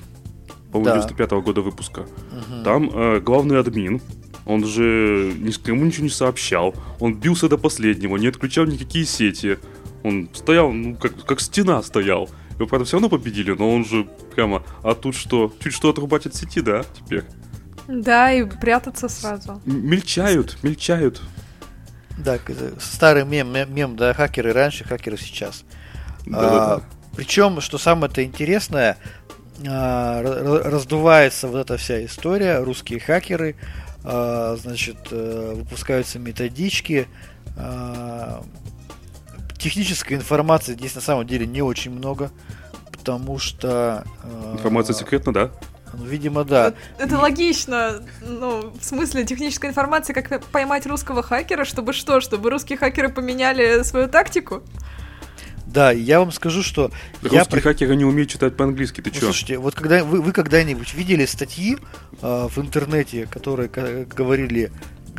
По-моему, 0.72 0.96
Да. 0.96 1.08
95 1.08 1.30
года 1.42 1.60
выпуска. 1.62 2.06
Мгм. 2.30 2.64
Там 2.64 2.90
э, 2.92 3.20
главный 3.20 3.58
админ, 3.58 4.00
он 4.44 4.64
же 4.64 5.34
никому 5.38 5.84
ничего 5.84 6.04
не 6.04 6.10
сообщал. 6.10 6.74
Он 7.00 7.14
бился 7.14 7.48
до 7.48 7.58
последнего, 7.58 8.16
не 8.16 8.28
отключал 8.28 8.66
никакие 8.66 9.04
сети. 9.04 9.58
Он 10.02 10.28
стоял, 10.32 10.72
ну, 10.72 10.96
как, 10.96 11.24
как 11.24 11.40
стена 11.40 11.82
стоял. 11.82 12.30
Его, 12.58 12.66
правда, 12.66 12.84
все 12.84 12.96
равно 12.96 13.08
победили, 13.08 13.52
но 13.52 13.72
он 13.72 13.84
же 13.84 14.08
прямо... 14.34 14.64
А 14.82 14.94
тут 14.94 15.14
что? 15.14 15.52
Чуть 15.62 15.72
что 15.72 15.90
отрубать 15.90 16.26
от 16.26 16.34
сети, 16.34 16.60
да, 16.60 16.84
теперь? 16.96 17.24
Да, 17.86 18.32
и 18.32 18.44
прятаться 18.44 19.08
сразу. 19.08 19.60
Мельчают, 19.64 20.58
мельчают. 20.62 21.22
Да, 22.18 22.34
это 22.34 22.72
старый 22.80 23.24
мем, 23.24 23.52
мем, 23.52 23.72
мем, 23.72 23.96
да, 23.96 24.12
хакеры 24.12 24.52
раньше, 24.52 24.84
хакеры 24.84 25.16
сейчас. 25.16 25.64
Да-да-да. 26.26 26.82
причем, 27.16 27.60
что 27.60 27.78
самое-то 27.78 28.24
интересное, 28.24 28.98
а, 29.66 30.20
ра- 30.22 30.42
ра- 30.42 30.62
раздувается 30.68 31.46
вот 31.48 31.58
эта 31.58 31.76
вся 31.76 32.04
история, 32.04 32.58
русские 32.58 33.00
хакеры, 33.00 33.54
а, 34.04 34.56
значит, 34.60 34.96
э, 35.10 35.54
выпускаются 35.56 36.18
методички, 36.18 37.08
а, 37.56 38.42
технической 39.58 40.16
информации 40.16 40.72
здесь 40.74 40.94
на 40.94 41.00
самом 41.00 41.26
деле 41.26 41.46
не 41.46 41.62
очень 41.62 41.90
много, 41.90 42.30
потому 42.92 43.38
что... 43.38 44.04
а, 44.22 44.54
Информация 44.54 44.94
секретна, 44.94 45.32
да? 45.32 45.50
ну, 45.92 46.04
Видимо, 46.04 46.44
да. 46.44 46.74
Это 46.98 47.18
логично. 47.18 48.02
Ну, 48.20 48.72
в 48.78 48.84
смысле, 48.84 49.24
техническая 49.24 49.70
информация, 49.70 50.14
как 50.14 50.44
поймать 50.46 50.86
русского 50.86 51.22
хакера, 51.22 51.64
чтобы 51.64 51.92
что? 51.92 52.20
Чтобы 52.20 52.50
русские 52.50 52.78
хакеры 52.78 53.08
поменяли 53.08 53.82
свою 53.82 54.08
тактику? 54.08 54.62
Да, 55.66 55.90
я 55.92 56.18
вам 56.20 56.32
скажу, 56.32 56.62
что... 56.62 56.90
я 57.22 57.28
Русские 57.40 57.44
про- 57.44 57.60
хакеры 57.60 57.94
не 57.96 58.04
умеют 58.04 58.30
читать 58.30 58.56
по-английски, 58.56 59.02
ты 59.02 59.10
Ну, 59.10 59.14
чё? 59.14 59.20
слушайте, 59.26 59.58
вот 59.58 59.74
когда 59.74 60.02
вы, 60.02 60.22
вы 60.22 60.32
когда-нибудь 60.32 60.94
видели 60.94 61.26
статьи 61.26 61.76
э, 62.22 62.48
в 62.50 62.58
интернете, 62.58 63.26
которые 63.30 63.68
говорили, 63.68 64.72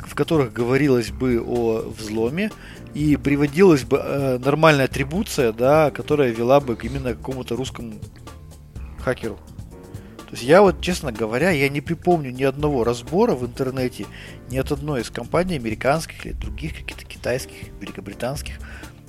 в 0.07 0.15
которых 0.15 0.51
говорилось 0.51 1.11
бы 1.11 1.39
о 1.39 1.93
взломе 1.95 2.51
и 2.93 3.15
приводилась 3.15 3.83
бы 3.83 3.97
э, 3.97 4.39
нормальная 4.39 4.85
атрибуция, 4.85 5.51
да, 5.53 5.91
которая 5.91 6.31
вела 6.31 6.59
бы 6.59 6.75
к 6.75 6.83
именно 6.83 7.13
какому-то 7.13 7.55
русскому 7.55 7.95
хакеру. 8.99 9.37
То 10.29 10.35
есть 10.35 10.43
я 10.43 10.61
вот, 10.61 10.79
честно 10.81 11.11
говоря, 11.11 11.49
я 11.49 11.69
не 11.69 11.81
припомню 11.81 12.29
ни 12.29 12.43
одного 12.43 12.83
разбора 12.83 13.33
в 13.33 13.43
интернете, 13.43 14.05
ни 14.51 14.57
от 14.57 14.71
одной 14.71 15.01
из 15.01 15.09
компаний 15.09 15.55
американских 15.55 16.23
или 16.25 16.33
других, 16.33 16.77
каких-то 16.77 17.03
китайских, 17.03 17.69
великобританских, 17.81 18.59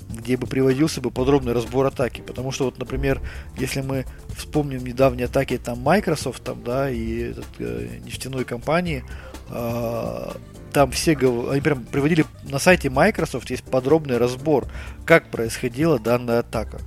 где 0.08 0.38
бы 0.38 0.46
приводился 0.46 1.02
бы 1.02 1.10
подробный 1.10 1.52
разбор 1.52 1.86
атаки. 1.86 2.22
Потому 2.22 2.52
что 2.52 2.64
вот, 2.64 2.78
например, 2.78 3.20
если 3.58 3.82
мы 3.82 4.06
вспомним 4.34 4.82
недавние 4.82 5.26
атаки 5.26 5.58
там 5.58 5.80
Microsoft, 5.80 6.42
там, 6.42 6.64
да, 6.64 6.90
и 6.90 7.32
этот, 7.32 7.46
э, 7.58 7.98
нефтяной 8.02 8.44
компании, 8.46 9.04
э, 9.50 10.30
там 10.72 10.90
все 10.92 11.12
они 11.12 11.60
прям 11.60 11.84
приводили 11.84 12.24
на 12.44 12.58
сайте 12.58 12.90
Microsoft 12.90 13.50
есть 13.50 13.64
подробный 13.64 14.18
разбор, 14.18 14.66
как 15.04 15.30
происходила 15.30 15.98
данная 15.98 16.40
атака. 16.40 16.80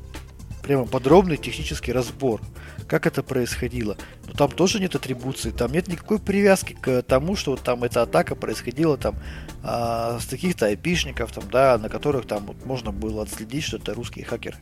Прямо 0.61 0.85
подробный 0.85 1.37
технический 1.37 1.91
разбор, 1.91 2.41
как 2.87 3.05
это 3.05 3.21
происходило. 3.21 3.97
Но 4.27 4.33
там 4.33 4.49
тоже 4.49 4.79
нет 4.79 4.95
атрибуции, 4.95 5.51
там 5.51 5.73
нет 5.73 5.87
никакой 5.87 6.19
привязки 6.19 6.73
к 6.73 7.01
тому, 7.01 7.35
что 7.35 7.51
вот 7.51 7.61
там 7.61 7.83
эта 7.83 8.01
атака 8.01 8.35
происходила 8.35 8.97
там 8.97 9.15
а, 9.61 10.19
с 10.19 10.25
таких-то 10.25 10.67
айпишников, 10.67 11.33
там, 11.33 11.43
да, 11.51 11.77
на 11.77 11.89
которых 11.89 12.27
там 12.27 12.45
вот 12.45 12.65
можно 12.65 12.91
было 12.91 13.23
отследить, 13.23 13.63
что 13.63 13.77
это 13.77 13.93
русские 13.93 14.25
хакеры. 14.25 14.57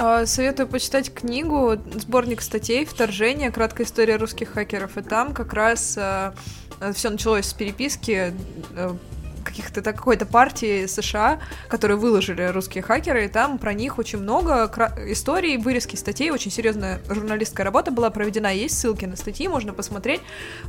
А, 0.00 0.26
Советую 0.26 0.68
почитать 0.68 1.12
книгу, 1.12 1.76
сборник 1.96 2.40
статей 2.40 2.84
«Вторжение. 2.84 3.50
Краткая 3.50 3.84
история 3.84 4.14
русских 4.16 4.50
хакеров». 4.50 4.96
И 4.96 5.02
там 5.02 5.34
как 5.34 5.52
раз 5.52 5.98
все 6.94 7.10
началось 7.10 7.46
с 7.46 7.52
переписки 7.52 8.32
э, 8.76 8.94
каких-то 9.44 9.82
какой-то 9.82 10.24
партии 10.26 10.86
США, 10.86 11.40
которые 11.68 11.96
выложили 11.96 12.42
русские 12.44 12.82
хакеры, 12.84 13.24
и 13.24 13.28
там 13.28 13.58
про 13.58 13.72
них 13.74 13.98
очень 13.98 14.20
много 14.20 14.70
историй, 15.08 15.56
вырезки 15.56 15.96
статей, 15.96 16.30
очень 16.30 16.52
серьезная 16.52 17.00
журналистская 17.08 17.64
работа 17.64 17.90
была 17.90 18.10
проведена, 18.10 18.54
есть 18.54 18.78
ссылки 18.78 19.06
на 19.06 19.16
статьи, 19.16 19.48
можно 19.48 19.72
посмотреть, 19.72 20.20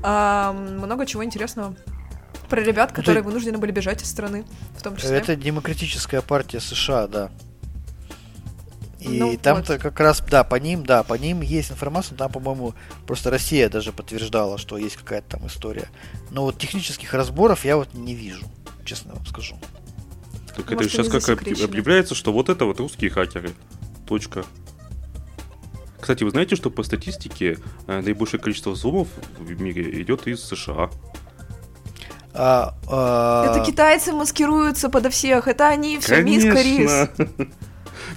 А, 0.01 0.53
много 0.53 1.05
чего 1.05 1.24
интересного. 1.24 1.75
Про 2.50 2.62
ребят, 2.62 2.91
которые 2.91 3.19
Это- 3.19 3.27
вынуждены 3.27 3.59
были 3.59 3.71
бежать 3.71 4.01
из 4.01 4.09
страны, 4.09 4.45
в 4.75 4.81
том 4.81 4.95
числе. 4.95 5.17
Это 5.17 5.36
демократическая 5.36 6.21
партия 6.21 6.59
США, 6.59 7.05
да. 7.05 7.29
И 9.00 9.20
Ну 9.20 9.38
там-то 9.38 9.74
вот. 9.74 9.82
как 9.82 10.00
раз, 10.00 10.22
да, 10.29 10.44
по 10.44 10.56
ним, 10.56 10.86
да, 10.86 11.03
по 11.03 11.13
ним 11.13 11.41
есть 11.41 11.72
информация, 11.72 12.18
там, 12.18 12.32
по-моему, 12.32 12.74
просто 13.08 13.29
Россия 13.29 13.70
даже 13.70 13.94
подтверждала, 13.94 14.58
что 14.58 14.77
есть 14.77 14.98
какая-то 14.98 15.38
там 15.38 15.48
история. 15.48 15.88
Но 16.32 16.44
вот 16.44 16.58
технических 16.58 17.13
разборов 17.13 17.63
я 17.63 17.77
вот 17.77 17.94
не 17.94 18.13
вижу, 18.13 18.46
честно 18.84 19.13
вам 19.13 19.25
скажу. 19.25 19.58
Так 20.56 20.65
это 20.65 20.75
Может, 20.75 20.91
сейчас 20.91 21.08
они 21.08 21.38
как 21.38 21.63
объявляется, 21.63 22.13
что 22.13 22.34
вот 22.34 22.50
это 22.50 22.65
вот 22.65 22.79
русские 22.79 23.10
хакеры. 23.10 23.51
Точка. 24.06 24.44
Кстати, 26.01 26.24
вы 26.24 26.32
знаете, 26.32 26.56
что 26.56 26.70
по 26.70 26.84
статистике 26.84 27.60
э, 27.88 28.01
наибольшее 28.01 28.41
количество 28.41 28.72
взломов 28.72 29.08
в 29.38 29.62
мире 29.62 30.01
идет 30.01 30.27
из 30.27 30.44
США? 30.44 30.89
А, 32.34 32.75
а, 32.88 33.51
Это 33.51 33.65
китайцы 33.65 34.12
маскируются 34.13 34.89
подо 34.89 35.10
всех, 35.10 35.48
это 35.48 35.68
они 35.68 36.00
все 36.00 36.22
миска 36.22 36.62
рис. 36.62 37.10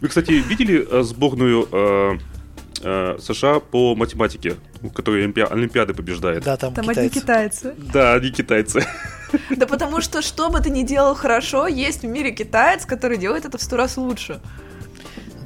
Вы, 0.02 0.08
кстати, 0.08 0.32
видели 0.32 0.84
э, 0.90 1.02
сборную 1.04 1.68
э, 1.70 2.18
э, 2.82 3.18
США 3.20 3.60
по 3.60 3.94
математике, 3.94 4.56
которая 4.92 5.24
Олимпи- 5.28 5.48
Олимпиады 5.48 5.94
побеждает? 5.94 6.42
Да, 6.42 6.56
там, 6.56 6.74
Там 6.74 6.88
одни 6.88 7.08
китайцы. 7.08 7.70
китайцы. 7.70 7.92
Да, 7.92 8.14
они 8.14 8.30
китайцы. 8.30 8.84
Да 9.56 9.66
потому 9.66 10.00
что, 10.02 10.20
что 10.20 10.50
бы 10.50 10.60
ты 10.60 10.68
ни 10.70 10.82
делал 10.82 11.14
хорошо, 11.14 11.66
есть 11.68 12.02
в 12.02 12.06
мире 12.06 12.32
китаец, 12.32 12.84
который 12.84 13.16
делает 13.16 13.46
это 13.46 13.56
в 13.56 13.62
сто 13.62 13.76
раз 13.76 13.96
лучше. 13.96 14.42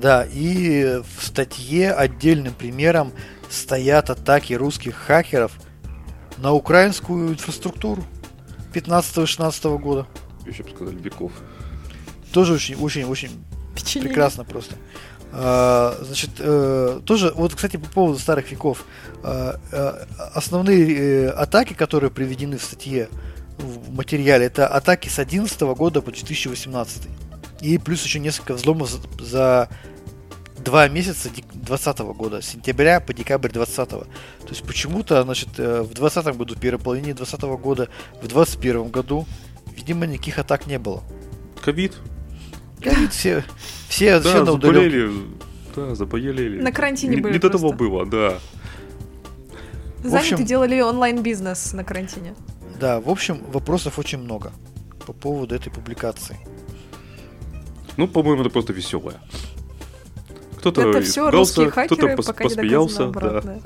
Да, 0.00 0.26
и 0.32 1.02
в 1.16 1.24
статье 1.24 1.92
отдельным 1.92 2.52
примером 2.54 3.12
стоят 3.50 4.08
атаки 4.10 4.54
русских 4.54 4.96
хакеров 4.96 5.52
на 6.38 6.52
украинскую 6.52 7.28
инфраструктуру 7.28 8.02
15-16 8.72 9.78
года. 9.78 10.06
Еще 10.46 10.62
бы 10.64 10.70
сказали, 10.70 10.96
веков. 10.96 11.32
Тоже 12.32 12.54
очень, 12.54 13.04
Печенье. 13.76 14.08
прекрасно 14.08 14.44
просто. 14.44 14.74
А, 15.32 15.98
Значит, 16.02 16.30
э, 16.38 17.00
тоже, 17.04 17.32
вот, 17.34 17.54
кстати, 17.54 17.76
по 17.76 17.88
поводу 17.88 18.18
старых 18.18 18.50
веков. 18.50 18.84
А, 19.22 19.58
э, 19.72 20.04
Основные 20.34 20.96
э, 20.96 21.28
атаки, 21.28 21.74
которые 21.74 22.10
приведены 22.10 22.58
в 22.58 22.62
статье 22.62 23.08
в 23.58 23.92
материале, 23.94 24.46
это 24.46 24.66
атаки 24.66 25.08
с 25.08 25.18
11 25.18 25.60
года 25.76 26.00
по 26.00 26.10
2018. 26.10 27.08
И 27.60 27.78
плюс 27.78 28.04
еще 28.04 28.18
несколько 28.18 28.54
взломов 28.54 28.90
за, 28.90 29.00
за 29.22 29.68
два 30.58 30.88
месяца 30.88 31.28
2020 31.30 31.98
года, 31.98 32.40
с 32.40 32.46
сентября 32.46 33.00
по 33.00 33.12
декабрь 33.12 33.50
2020. 33.50 33.88
То 33.88 34.08
есть 34.48 34.62
почему-то, 34.62 35.22
значит, 35.22 35.48
в 35.58 35.84
2020 35.84 36.36
году, 36.36 36.54
в 36.54 36.58
первой 36.60 36.78
половине 36.78 37.14
2020 37.14 37.40
года, 37.60 37.88
в 38.22 38.26
2021 38.26 38.88
году, 38.88 39.26
видимо, 39.74 40.06
никаких 40.06 40.38
атак 40.38 40.66
не 40.66 40.78
было. 40.78 41.02
Ковид. 41.62 41.94
Все, 42.80 43.44
все, 43.88 44.20
все 44.20 44.20
Да, 44.20 44.44
на 44.44 44.52
удаленке. 44.52 45.06
заболели. 45.08 45.12
Да, 45.74 45.94
заболели. 45.94 46.60
На 46.62 46.72
карантине 46.72 47.16
Не- 47.16 47.22
были 47.22 47.32
Не 47.34 47.38
до 47.38 47.50
того 47.50 47.72
было, 47.72 48.06
да. 48.06 48.38
Заняты 50.02 50.34
общем- 50.34 50.44
делали 50.46 50.80
онлайн-бизнес 50.80 51.72
на 51.72 51.84
карантине. 51.84 52.34
Да, 52.78 53.00
в 53.00 53.08
общем, 53.08 53.42
вопросов 53.52 53.98
очень 53.98 54.18
много 54.18 54.52
по 55.06 55.12
поводу 55.12 55.54
этой 55.54 55.70
публикации. 55.70 56.38
Ну, 57.96 58.06
по-моему, 58.06 58.42
это 58.42 58.50
просто 58.50 58.72
веселое. 58.72 59.16
Кто-то 60.58 60.82
это 60.90 61.00
все 61.02 61.30
русские 61.30 61.70
кто-то 61.70 61.88
хакеры, 61.94 62.12
пос- 62.14 62.26
пока 62.26 62.44
не 62.44 62.50
посмеялся. 62.50 63.06
доказано 63.06 63.40
да. 63.40 63.58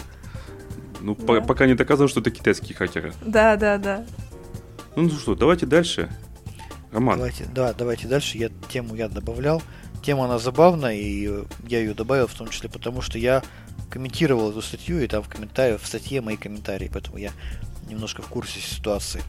Ну, 1.01 1.15
по- 1.15 1.35
Да. 1.37 1.47
пока 1.47 1.67
не 1.67 1.75
доказано, 1.75 2.09
что 2.09 2.21
это 2.21 2.31
китайские 2.31 2.77
хакеры. 2.77 3.13
Да, 3.25 3.57
да, 3.57 3.79
да. 3.79 4.05
Ну, 4.97 5.05
ну 5.05 5.11
что, 5.11 5.35
давайте 5.35 5.67
дальше. 5.67 6.11
Роман, 6.93 7.19
Давайте, 7.19 7.45
да, 7.45 7.73
давайте 7.73 8.09
дальше. 8.09 8.37
Я 8.37 8.51
тему 8.69 8.95
я 8.95 9.09
добавлял. 9.09 9.63
Тема 10.03 10.25
она 10.25 10.39
забавная, 10.39 10.95
и 10.95 11.45
я 11.69 11.79
ее 11.79 11.95
добавил 11.95 12.27
в 12.27 12.35
том 12.35 12.49
числе 12.49 12.69
потому, 12.69 13.03
что 13.03 13.19
я 13.19 13.43
комментировал 13.91 14.51
эту 14.51 14.63
статью, 14.63 15.01
и 15.01 15.07
там 15.07 15.23
в 15.23 15.29
комментариях, 15.29 15.81
в 15.81 15.87
статье 15.87 16.21
мои 16.21 16.37
комментарии, 16.37 16.91
поэтому 16.93 17.19
я 17.19 17.33
немножко 17.89 18.23
в 18.23 18.29
курсе 18.29 18.61
ситуации. 18.61 19.23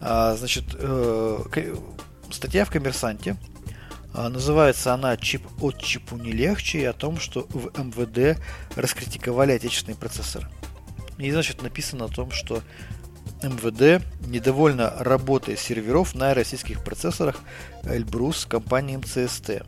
А, 0.00 0.34
значит, 0.36 0.64
э, 0.74 1.38
статья 2.30 2.64
в 2.64 2.70
Коммерсанте. 2.70 3.36
А, 4.14 4.28
называется 4.28 4.92
она 4.92 5.16
«Чип 5.16 5.42
от 5.60 5.80
чипу 5.80 6.16
не 6.16 6.32
легче» 6.32 6.80
и 6.80 6.84
о 6.84 6.92
том, 6.92 7.18
что 7.18 7.46
в 7.50 7.70
МВД 7.78 8.40
раскритиковали 8.76 9.52
отечественные 9.52 9.96
процессоры. 9.96 10.48
И, 11.18 11.30
значит, 11.30 11.62
написано 11.62 12.06
о 12.06 12.08
том, 12.08 12.30
что 12.30 12.62
МВД 13.42 14.04
недовольна 14.26 14.92
работой 14.98 15.56
серверов 15.56 16.14
на 16.14 16.34
российских 16.34 16.82
процессорах 16.82 17.40
Эльбрус 17.84 18.46
компании 18.46 18.96
МЦСТ. 18.96 19.62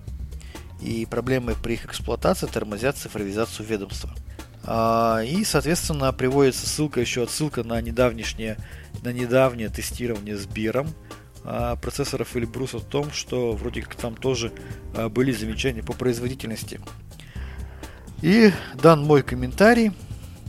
И 0.80 1.06
проблемы 1.06 1.54
при 1.62 1.74
их 1.74 1.86
эксплуатации 1.86 2.46
тормозят 2.46 2.96
цифровизацию 2.96 3.66
ведомства. 3.66 4.10
А, 4.64 5.20
И, 5.22 5.44
соответственно, 5.44 6.12
приводится 6.12 6.66
ссылка, 6.66 7.00
еще 7.00 7.22
отсылка 7.22 7.64
на 7.64 7.80
недавнешнее, 7.80 8.58
на 9.02 9.12
недавнее 9.12 9.68
тестирование 9.68 10.36
Сбером 10.36 10.88
а, 11.44 11.76
процессоров 11.76 12.36
Эльбрус 12.36 12.74
о 12.74 12.80
том, 12.80 13.10
что 13.12 13.52
вроде 13.52 13.82
как 13.82 13.94
там 13.94 14.16
тоже 14.16 14.52
а, 14.96 15.08
были 15.08 15.32
замечания 15.32 15.82
по 15.82 15.92
производительности. 15.92 16.80
И 18.22 18.52
дан 18.74 19.04
мой 19.04 19.22
комментарий 19.22 19.92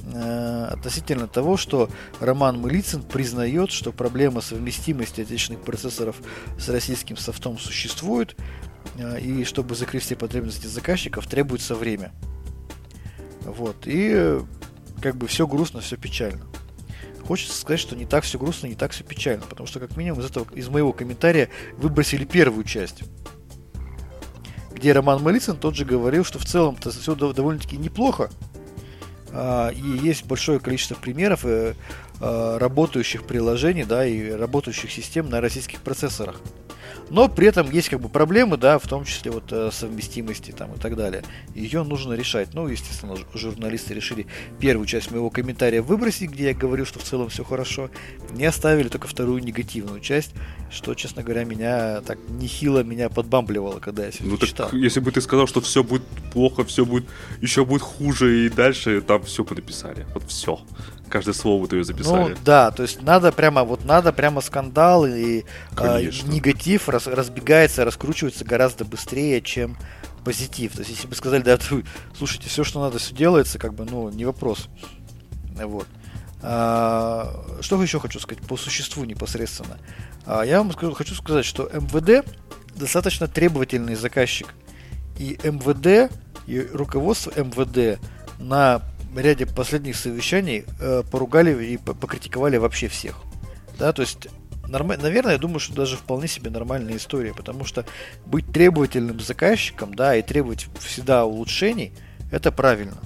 э, 0.05 0.65
относительно 0.71 1.27
того, 1.27 1.57
что 1.57 1.89
Роман 2.19 2.59
Мылицын 2.59 3.03
признает, 3.03 3.71
что 3.71 3.91
проблема 3.91 4.41
совместимости 4.41 5.21
отечественных 5.21 5.63
процессоров 5.63 6.17
с 6.59 6.69
российским 6.69 7.17
софтом 7.17 7.57
существует, 7.57 8.35
э, 8.97 9.19
и 9.19 9.43
чтобы 9.43 9.75
закрыть 9.75 10.03
все 10.03 10.15
потребности 10.15 10.67
заказчиков, 10.67 11.27
требуется 11.27 11.75
время. 11.75 12.11
Вот. 13.41 13.87
И 13.87 14.11
э, 14.13 14.41
как 15.01 15.15
бы 15.15 15.27
все 15.27 15.47
грустно, 15.47 15.81
все 15.81 15.97
печально. 15.97 16.45
Хочется 17.27 17.59
сказать, 17.59 17.79
что 17.79 17.95
не 17.95 18.05
так 18.05 18.23
все 18.23 18.37
грустно, 18.37 18.67
не 18.67 18.75
так 18.75 18.91
все 18.91 19.03
печально, 19.03 19.45
потому 19.49 19.65
что 19.67 19.79
как 19.79 19.97
минимум 19.97 20.19
из 20.19 20.25
этого, 20.25 20.47
из 20.53 20.69
моего 20.69 20.93
комментария 20.93 21.49
выбросили 21.77 22.23
первую 22.23 22.63
часть, 22.63 23.01
где 24.71 24.93
Роман 24.93 25.23
Малицын 25.23 25.57
тот 25.57 25.75
же 25.75 25.85
говорил, 25.85 26.23
что 26.23 26.37
в 26.37 26.45
целом-то 26.45 26.91
все 26.91 27.15
довольно-таки 27.15 27.77
неплохо, 27.77 28.29
и 29.75 30.05
есть 30.05 30.25
большое 30.25 30.59
количество 30.59 30.95
примеров 30.95 31.45
э, 31.45 31.73
э, 32.21 32.57
работающих 32.57 33.25
приложений, 33.25 33.85
да, 33.85 34.05
и 34.05 34.31
работающих 34.31 34.91
систем 34.91 35.29
на 35.29 35.41
российских 35.41 35.81
процессорах. 35.81 36.39
Но 37.09 37.27
при 37.29 37.47
этом 37.47 37.69
есть 37.71 37.89
как 37.89 38.01
бы 38.01 38.09
проблемы, 38.09 38.57
да, 38.57 38.79
в 38.79 38.87
том 38.87 39.05
числе 39.05 39.31
вот 39.31 39.51
э, 39.51 39.69
совместимости 39.71 40.51
там 40.51 40.73
и 40.73 40.77
так 40.77 40.95
далее. 40.95 41.23
Ее 41.53 41.83
нужно 41.83 42.13
решать. 42.13 42.53
Ну, 42.53 42.67
естественно, 42.67 43.15
журналисты 43.33 43.93
решили 43.93 44.27
первую 44.59 44.87
часть 44.87 45.11
моего 45.11 45.29
комментария 45.29 45.81
выбросить, 45.81 46.31
где 46.31 46.45
я 46.45 46.53
говорю, 46.53 46.85
что 46.85 46.99
в 46.99 47.03
целом 47.03 47.29
все 47.29 47.43
хорошо. 47.43 47.89
Не 48.31 48.45
оставили 48.45 48.87
только 48.87 49.07
вторую 49.07 49.43
негативную 49.43 49.99
часть, 49.99 50.31
что, 50.71 50.93
честно 50.95 51.23
говоря, 51.23 51.43
меня 51.43 52.01
так 52.01 52.17
нехило 52.29 52.83
меня 52.83 53.09
подбамбливало, 53.09 53.79
когда 53.79 54.05
я 54.05 54.11
все 54.11 54.23
ну 54.23 54.37
так, 54.37 54.49
читал. 54.49 54.69
если 54.73 54.99
бы 54.99 55.11
ты 55.11 55.21
сказал, 55.21 55.47
что 55.47 55.61
все 55.61 55.83
будет 55.83 56.03
плохо, 56.33 56.63
все 56.63 56.85
будет, 56.85 57.05
еще 57.41 57.65
будет 57.65 57.81
хуже, 57.81 58.45
и 58.45 58.49
дальше 58.49 59.01
там 59.01 59.23
все 59.23 59.43
бы 59.43 59.55
написали. 59.55 60.05
Вот 60.13 60.23
все. 60.27 60.59
Каждое 61.09 61.33
слово 61.33 61.67
твое 61.67 61.83
записали. 61.83 62.31
Ну 62.33 62.37
да, 62.43 62.71
то 62.71 62.83
есть 62.83 63.01
надо 63.01 63.31
прямо, 63.31 63.63
вот 63.63 63.85
надо 63.85 64.11
прямо 64.11 64.41
скандал 64.41 65.05
и 65.05 65.43
а, 65.71 65.75
Конечно. 65.75 66.29
негатив 66.31 66.89
раз- 66.89 67.07
разбегается, 67.07 67.85
раскручивается 67.85 68.43
гораздо 68.43 68.85
быстрее, 68.85 69.41
чем 69.41 69.77
позитив. 70.23 70.73
То 70.73 70.79
есть 70.79 70.91
если 70.91 71.07
бы 71.07 71.15
сказали, 71.15 71.41
да, 71.43 71.57
вы, 71.69 71.85
слушайте, 72.17 72.49
все, 72.49 72.63
что 72.63 72.81
надо, 72.81 72.97
все 72.97 73.13
делается, 73.13 73.59
как 73.59 73.73
бы, 73.73 73.85
ну, 73.85 74.09
не 74.09 74.25
вопрос. 74.25 74.67
Вот. 75.55 75.87
А, 76.41 77.43
что 77.61 77.81
еще 77.81 77.99
хочу 77.99 78.19
сказать 78.19 78.43
по 78.43 78.57
существу 78.57 79.03
непосредственно? 79.05 79.77
А, 80.25 80.43
я 80.43 80.57
вам 80.59 80.71
скажу- 80.71 80.93
хочу 80.93 81.15
сказать, 81.15 81.45
что 81.45 81.69
МВД 81.71 82.27
достаточно 82.75 83.27
требовательный 83.27 83.95
заказчик. 83.95 84.53
И 85.17 85.39
МВД, 85.43 86.11
и 86.47 86.59
руководство 86.73 87.31
МВД 87.39 87.99
на 88.37 88.81
ряде 89.19 89.45
последних 89.45 89.95
совещаний 89.95 90.65
э, 90.79 91.03
поругали 91.09 91.65
и 91.65 91.77
по- 91.77 91.93
покритиковали 91.93 92.57
вообще 92.57 92.87
всех. 92.87 93.21
Да, 93.77 93.93
то 93.93 94.01
есть, 94.01 94.27
норма- 94.67 94.97
наверное, 94.97 95.33
я 95.33 95.37
думаю, 95.37 95.59
что 95.59 95.73
даже 95.73 95.97
вполне 95.97 96.27
себе 96.27 96.49
нормальная 96.49 96.97
история, 96.97 97.33
потому 97.33 97.65
что 97.65 97.85
быть 98.25 98.45
требовательным 98.51 99.19
заказчиком, 99.19 99.93
да, 99.93 100.15
и 100.15 100.21
требовать 100.21 100.67
всегда 100.79 101.25
улучшений, 101.25 101.93
это 102.31 102.51
правильно. 102.51 102.97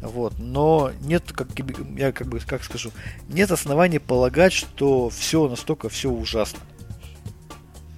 Вот, 0.00 0.38
но 0.38 0.92
нет, 1.00 1.32
как 1.32 1.48
я 1.96 2.12
как 2.12 2.26
бы, 2.28 2.38
как 2.40 2.62
скажу, 2.62 2.92
нет 3.28 3.50
оснований 3.50 3.98
полагать, 3.98 4.52
что 4.52 5.08
все 5.08 5.48
настолько 5.48 5.88
все 5.88 6.10
ужасно. 6.10 6.58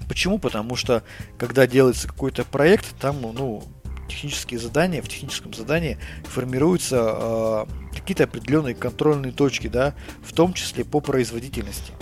Почему? 0.08 0.38
Потому 0.38 0.76
что, 0.76 1.02
когда 1.36 1.66
делается 1.66 2.06
какой-то 2.06 2.44
проект, 2.44 2.86
там, 3.00 3.20
ну, 3.22 3.64
технические 4.08 4.60
задания, 4.60 5.02
в 5.02 5.08
техническом 5.08 5.52
задании 5.54 5.98
формируются 6.24 6.96
э, 6.98 7.66
какие-то 7.94 8.24
определенные 8.24 8.74
контрольные 8.74 9.32
точки, 9.32 9.68
да, 9.68 9.94
в 10.22 10.32
том 10.32 10.52
числе 10.52 10.84
по 10.84 11.00
производительности. 11.00 11.92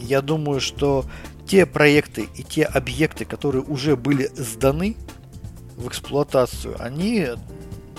Я 0.00 0.20
думаю, 0.20 0.60
что 0.60 1.04
те 1.46 1.66
проекты 1.66 2.28
и 2.34 2.42
те 2.42 2.64
объекты, 2.64 3.24
которые 3.24 3.62
уже 3.62 3.96
были 3.96 4.30
сданы 4.34 4.96
в 5.76 5.88
эксплуатацию, 5.88 6.76
они 6.78 7.28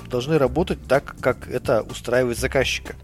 должны 0.10 0.38
работать 0.38 0.80
так, 0.88 1.16
как 1.20 1.48
это 1.48 1.82
устраивает 1.84 2.38
заказчика. 2.38 2.96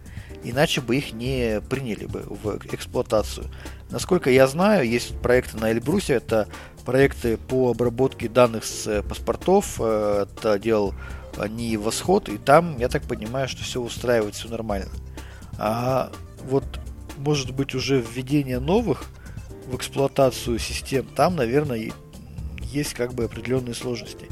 Иначе 0.44 0.82
бы 0.82 0.96
их 0.96 1.14
не 1.14 1.62
приняли 1.70 2.06
бы 2.06 2.24
в 2.28 2.60
эксплуатацию. 2.72 3.48
Насколько 3.90 4.30
я 4.30 4.48
знаю, 4.48 4.88
есть 4.88 5.20
проекты 5.20 5.58
на 5.58 5.72
Эльбрусе, 5.72 6.14
это 6.14 6.48
проекты 6.86 7.38
по 7.38 7.72
обработке 7.72 8.30
данных 8.30 8.64
с 8.64 9.02
паспортов, 9.04 9.78
э, 9.80 10.26
это 10.30 10.60
делал 10.60 10.94
не 11.50 11.76
Восход, 11.76 12.30
и 12.30 12.38
там, 12.38 12.78
я 12.78 12.88
так 12.88 13.04
понимаю, 13.04 13.50
что 13.50 13.64
все 13.64 13.82
устраивает, 13.82 14.36
все 14.36 14.48
нормально. 14.48 14.90
А 15.58 16.12
вот, 16.44 16.64
может 17.18 17.52
быть, 17.52 17.76
уже 17.76 18.00
введение 18.00 18.60
новых 18.60 19.06
в 19.68 19.76
эксплуатацию 19.76 20.60
систем, 20.60 21.06
там, 21.06 21.36
наверное, 21.36 21.92
есть 22.62 22.94
как 22.94 23.14
бы 23.14 23.26
определенные 23.26 23.74
сложности. 23.74 24.28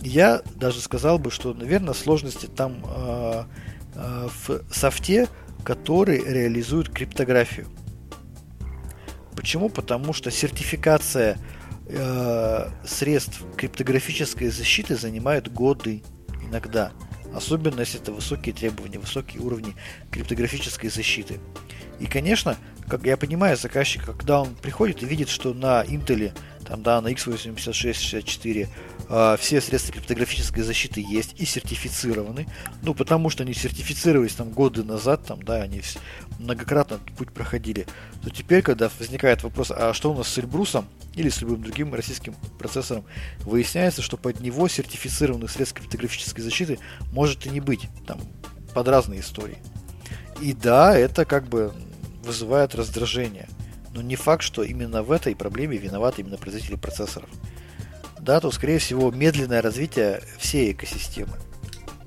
Я 0.00 0.42
даже 0.56 0.80
сказал 0.80 1.18
бы, 1.18 1.30
что, 1.30 1.54
наверное, 1.54 1.94
сложности 1.94 2.46
там 2.46 2.84
э, 2.84 3.44
э, 3.94 4.28
в 4.46 4.62
софте, 4.72 5.28
который 5.64 6.18
реализует 6.24 6.88
криптографию. 6.88 7.66
Почему? 9.36 9.68
Потому 9.68 10.12
что 10.12 10.30
сертификация 10.30 11.38
э, 11.92 12.68
средств 12.84 13.42
криптографической 13.56 14.48
защиты 14.48 14.96
занимает 14.96 15.52
годы 15.52 16.02
иногда. 16.42 16.92
Особенно 17.34 17.80
если 17.80 18.00
это 18.00 18.12
высокие 18.12 18.54
требования, 18.54 18.98
высокие 18.98 19.40
уровни 19.40 19.74
криптографической 20.10 20.90
защиты. 20.90 21.40
И, 21.98 22.06
конечно, 22.06 22.56
как 22.88 23.04
я 23.06 23.16
понимаю, 23.16 23.56
заказчик, 23.56 24.04
когда 24.04 24.42
он 24.42 24.54
приходит 24.54 25.02
и 25.02 25.06
видит, 25.06 25.28
что 25.28 25.54
на 25.54 25.82
Intel, 25.84 26.32
там, 26.66 26.82
да, 26.82 27.00
на 27.00 27.08
x86-64 27.08 28.62
э, 28.62 28.66
все 29.38 29.60
средства 29.60 29.92
криптографической 29.92 30.62
защиты 30.62 31.04
есть 31.06 31.34
и 31.38 31.44
сертифицированы, 31.44 32.46
ну, 32.82 32.94
потому 32.94 33.28
что 33.28 33.42
они 33.42 33.52
сертифицировались 33.52 34.34
там 34.34 34.50
годы 34.50 34.84
назад, 34.84 35.26
там, 35.26 35.42
да, 35.42 35.56
они 35.56 35.82
многократно 36.38 36.98
путь 37.18 37.30
проходили, 37.30 37.86
то 38.22 38.30
теперь, 38.30 38.62
когда 38.62 38.90
возникает 38.98 39.42
вопрос, 39.42 39.70
а 39.70 39.92
что 39.92 40.12
у 40.12 40.16
нас 40.16 40.28
с 40.28 40.38
Эльбрусом 40.38 40.88
или 41.14 41.28
с 41.28 41.42
любым 41.42 41.62
другим 41.62 41.92
российским 41.92 42.34
процессором, 42.58 43.04
выясняется, 43.40 44.00
что 44.00 44.16
под 44.16 44.40
него 44.40 44.66
сертифицированных 44.66 45.50
средств 45.50 45.78
криптографической 45.78 46.42
защиты 46.42 46.78
может 47.12 47.44
и 47.44 47.50
не 47.50 47.60
быть, 47.60 47.88
там, 48.06 48.18
под 48.72 48.88
разные 48.88 49.20
истории. 49.20 49.58
И 50.40 50.54
да, 50.54 50.96
это 50.96 51.26
как 51.26 51.48
бы 51.48 51.74
вызывает 52.24 52.74
раздражение. 52.74 53.46
Но 53.92 54.00
не 54.00 54.16
факт, 54.16 54.42
что 54.42 54.62
именно 54.62 55.02
в 55.02 55.12
этой 55.12 55.36
проблеме 55.36 55.76
виноваты 55.76 56.22
именно 56.22 56.38
производители 56.38 56.76
процессоров. 56.76 57.28
Да, 58.22 58.40
то, 58.40 58.50
скорее 58.50 58.78
всего, 58.78 59.10
медленное 59.10 59.60
развитие 59.60 60.22
всей 60.38 60.72
экосистемы. 60.72 61.32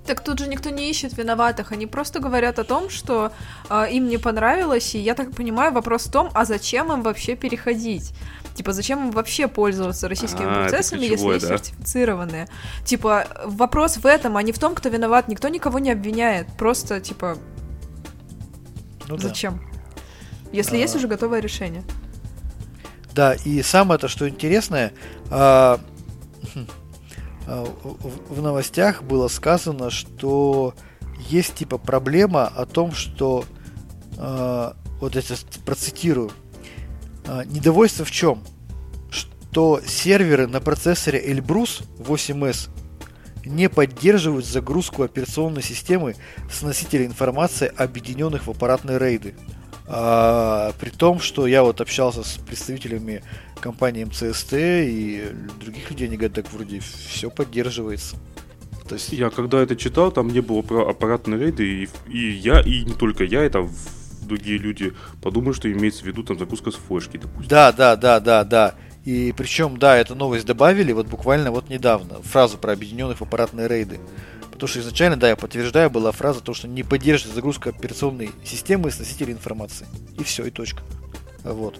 Так 0.05 0.21
тут 0.21 0.39
же 0.39 0.47
никто 0.47 0.69
не 0.69 0.89
ищет 0.89 1.17
виноватых, 1.17 1.71
они 1.71 1.87
просто 1.87 2.19
говорят 2.19 2.59
о 2.59 2.63
том, 2.63 2.89
что 2.89 3.31
э, 3.69 3.91
им 3.91 4.07
не 4.07 4.17
понравилось, 4.17 4.93
и 4.95 4.99
я 4.99 5.15
так 5.15 5.31
понимаю, 5.31 5.73
вопрос 5.73 6.05
в 6.05 6.11
том, 6.11 6.29
а 6.33 6.45
зачем 6.45 6.91
им 6.93 7.01
вообще 7.01 7.35
переходить? 7.35 8.13
Типа, 8.53 8.71
зачем 8.71 9.07
им 9.07 9.11
вообще 9.11 9.47
пользоваться 9.47 10.07
российскими 10.07 10.47
а, 10.47 10.61
процессами, 10.61 11.05
если 11.05 11.25
есть 11.25 11.47
да? 11.47 11.57
сертифицированные? 11.57 12.47
Типа, 12.85 13.27
вопрос 13.45 13.97
в 13.97 14.05
этом, 14.05 14.37
а 14.37 14.43
не 14.43 14.51
в 14.51 14.59
том, 14.59 14.75
кто 14.75 14.89
виноват. 14.89 15.27
Никто 15.27 15.49
никого 15.49 15.79
не 15.79 15.91
обвиняет. 15.91 16.47
Просто, 16.57 17.01
типа, 17.01 17.37
ну, 19.07 19.17
зачем? 19.17 19.57
Да 19.57 19.75
если 20.55 20.77
а... 20.77 20.79
есть 20.79 20.95
уже 20.95 21.07
готовое 21.07 21.39
решение. 21.39 21.83
Да, 23.13 23.33
и 23.33 23.61
самое 23.61 23.99
то, 23.99 24.07
что 24.07 24.27
интересное, 24.27 24.93
а... 25.29 25.79
а 27.47 27.65
в 28.29 28.41
новостях 28.41 29.03
было 29.03 29.27
сказано, 29.27 29.89
что 29.89 30.73
есть 31.29 31.55
типа 31.55 31.77
проблема 31.77 32.47
о 32.47 32.65
том, 32.65 32.91
что 32.91 33.45
а, 34.17 34.75
вот 34.99 35.15
я 35.15 35.21
процитирую. 35.65 36.31
А, 37.27 37.43
недовольство 37.45 38.05
в 38.05 38.11
чем? 38.11 38.43
Что 39.09 39.81
серверы 39.85 40.47
на 40.47 40.59
процессоре 40.59 41.23
Elbrus 41.31 41.85
8S 41.99 42.69
не 43.45 43.69
поддерживают 43.69 44.45
загрузку 44.45 45.03
операционной 45.03 45.61
системы 45.61 46.15
с 46.51 46.61
носителя 46.61 47.05
информации, 47.05 47.71
объединенных 47.75 48.47
в 48.47 48.49
аппаратные 48.49 48.97
рейды. 48.97 49.35
А, 49.87 50.73
при 50.79 50.89
том, 50.89 51.19
что 51.19 51.45
я 51.47 51.63
вот 51.63 51.81
общался 51.81 52.23
с 52.23 52.37
представителями 52.37 53.23
компании 53.59 54.03
МЦСТ 54.03 54.53
и 54.53 55.23
других 55.59 55.89
людей, 55.91 56.07
они 56.07 56.17
говорят, 56.17 56.35
так 56.35 56.51
вроде 56.51 56.79
все 56.79 57.29
поддерживается. 57.29 58.17
То 58.87 58.95
есть... 58.95 59.11
Я 59.11 59.29
когда 59.29 59.59
это 59.59 59.75
читал, 59.75 60.11
там 60.11 60.27
не 60.29 60.41
было 60.41 60.61
про 60.61 60.89
аппаратные 60.89 61.39
рейды, 61.39 61.83
и, 61.83 61.89
и 62.07 62.31
я, 62.31 62.61
и 62.61 62.83
не 62.83 62.93
только 62.93 63.23
я, 63.23 63.43
это 63.43 63.67
другие 64.21 64.57
люди 64.57 64.93
подумают, 65.21 65.57
что 65.57 65.71
имеется 65.71 66.03
в 66.03 66.07
виду 66.07 66.23
там 66.23 66.37
загрузка 66.37 66.71
с 66.71 66.75
флешки, 66.75 67.17
допустим. 67.17 67.47
Да, 67.47 67.71
да, 67.71 67.95
да, 67.95 68.19
да, 68.19 68.43
да. 68.43 68.75
И 69.03 69.33
причем, 69.37 69.77
да, 69.77 69.97
эту 69.97 70.15
новость 70.15 70.47
добавили 70.47 70.91
вот 70.91 71.07
буквально 71.07 71.51
вот 71.51 71.69
недавно, 71.69 72.21
фразу 72.23 72.57
про 72.57 72.73
объединенных 72.73 73.19
в 73.19 73.21
аппаратные 73.21 73.67
рейды. 73.67 73.99
Потому 74.55 74.69
что 74.69 74.79
изначально, 74.79 75.17
да, 75.17 75.27
я 75.27 75.35
подтверждаю, 75.35 75.89
была 75.89 76.13
фраза, 76.13 76.39
то, 76.39 76.53
что 76.53 76.69
не 76.69 76.81
поддерживает 76.81 77.35
загрузка 77.35 77.71
операционной 77.71 78.31
системы 78.45 78.89
с 78.89 78.97
носителей 78.97 79.33
информации. 79.33 79.85
И 80.17 80.23
все, 80.23 80.45
и 80.45 80.49
точка. 80.49 80.81
Вот. 81.43 81.77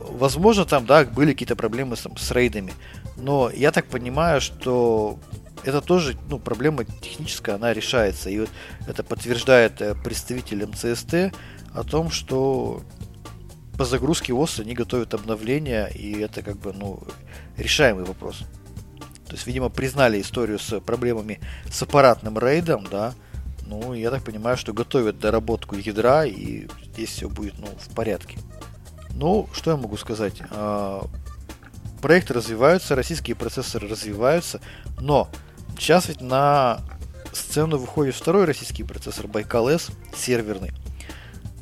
Возможно, 0.00 0.64
там, 0.64 0.86
да, 0.86 1.04
были 1.04 1.32
какие-то 1.32 1.54
проблемы 1.54 1.94
с, 1.94 2.04
с 2.16 2.30
рейдами. 2.32 2.72
Но 3.16 3.48
я 3.54 3.70
так 3.70 3.86
понимаю, 3.86 4.40
что 4.40 5.20
это 5.62 5.80
тоже, 5.80 6.16
ну, 6.28 6.40
проблема 6.40 6.84
техническая, 6.84 7.54
она 7.54 7.72
решается. 7.72 8.28
И 8.28 8.40
вот 8.40 8.50
это 8.88 9.04
подтверждает 9.04 9.80
э, 9.80 9.94
представитель 9.94 10.66
МЦСТ 10.66 11.32
о 11.74 11.84
том, 11.84 12.10
что 12.10 12.82
по 13.78 13.84
загрузке 13.84 14.32
ОС 14.32 14.58
они 14.58 14.74
готовят 14.74 15.14
обновления, 15.14 15.86
и 15.86 16.18
это 16.18 16.42
как 16.42 16.56
бы, 16.56 16.72
ну, 16.72 17.04
решаемый 17.56 18.04
вопрос. 18.04 18.42
То 19.26 19.32
есть, 19.32 19.46
видимо, 19.46 19.68
признали 19.68 20.20
историю 20.20 20.58
с 20.58 20.80
проблемами 20.80 21.40
с 21.70 21.82
аппаратным 21.82 22.38
рейдом, 22.38 22.86
да. 22.90 23.14
Ну, 23.66 23.94
я 23.94 24.10
так 24.10 24.22
понимаю, 24.22 24.56
что 24.56 24.72
готовят 24.72 25.18
доработку 25.18 25.74
ядра, 25.74 26.24
и 26.24 26.68
здесь 26.92 27.10
все 27.10 27.28
будет, 27.28 27.58
ну, 27.58 27.66
в 27.66 27.94
порядке. 27.94 28.38
Ну, 29.10 29.48
что 29.52 29.72
я 29.72 29.76
могу 29.76 29.96
сказать? 29.96 30.34
А, 30.50 31.04
проекты 32.00 32.34
развиваются, 32.34 32.94
российские 32.94 33.34
процессоры 33.34 33.88
развиваются, 33.88 34.60
но 35.00 35.28
сейчас 35.76 36.08
ведь 36.08 36.20
на 36.20 36.80
сцену 37.32 37.78
выходит 37.78 38.14
второй 38.14 38.44
российский 38.44 38.84
процессор 38.84 39.26
Байкал 39.26 39.68
S, 39.68 39.90
серверный. 40.16 40.72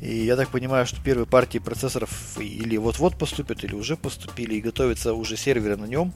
И 0.01 0.25
я 0.25 0.35
так 0.35 0.49
понимаю, 0.49 0.85
что 0.85 1.01
первые 1.01 1.25
партии 1.25 1.59
процессоров 1.59 2.37
или 2.39 2.77
вот-вот 2.77 3.17
поступят, 3.17 3.63
или 3.63 3.73
уже 3.73 3.95
поступили, 3.95 4.55
и 4.55 4.61
готовятся 4.61 5.13
уже 5.13 5.37
серверы 5.37 5.77
на 5.77 5.85
нем. 5.85 6.13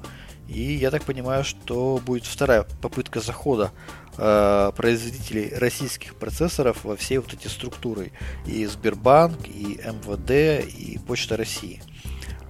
И 0.48 0.74
я 0.74 0.92
так 0.92 1.04
понимаю, 1.04 1.44
что 1.44 2.02
будет 2.06 2.26
вторая 2.26 2.65
попытка 2.82 3.20
захода 3.20 3.72
э, 4.18 4.72
производителей 4.76 5.54
российских 5.56 6.15
процессоров 6.15 6.84
во 6.84 6.98
все 6.98 7.20
вот 7.20 7.34
эти 7.34 7.48
структуры. 7.48 8.12
И 8.46 8.65
Сбербанк, 8.65 9.48
и 9.48 9.80
МВД, 9.84 10.65
и 10.68 11.00
Почта 11.08 11.38
России. 11.38 11.82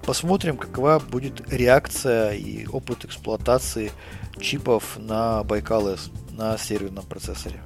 Посмотрим, 0.04 0.56
какова 0.56 0.98
будет 0.98 1.52
реакция 1.52 2.32
и 2.32 2.66
опыт 2.66 3.04
эксплуатации 3.04 3.92
чипов 4.40 4.96
на 4.98 5.44
Байкал 5.44 5.88
S, 5.88 6.10
на 6.30 6.56
серверном 6.58 7.04
процессоре. 7.04 7.60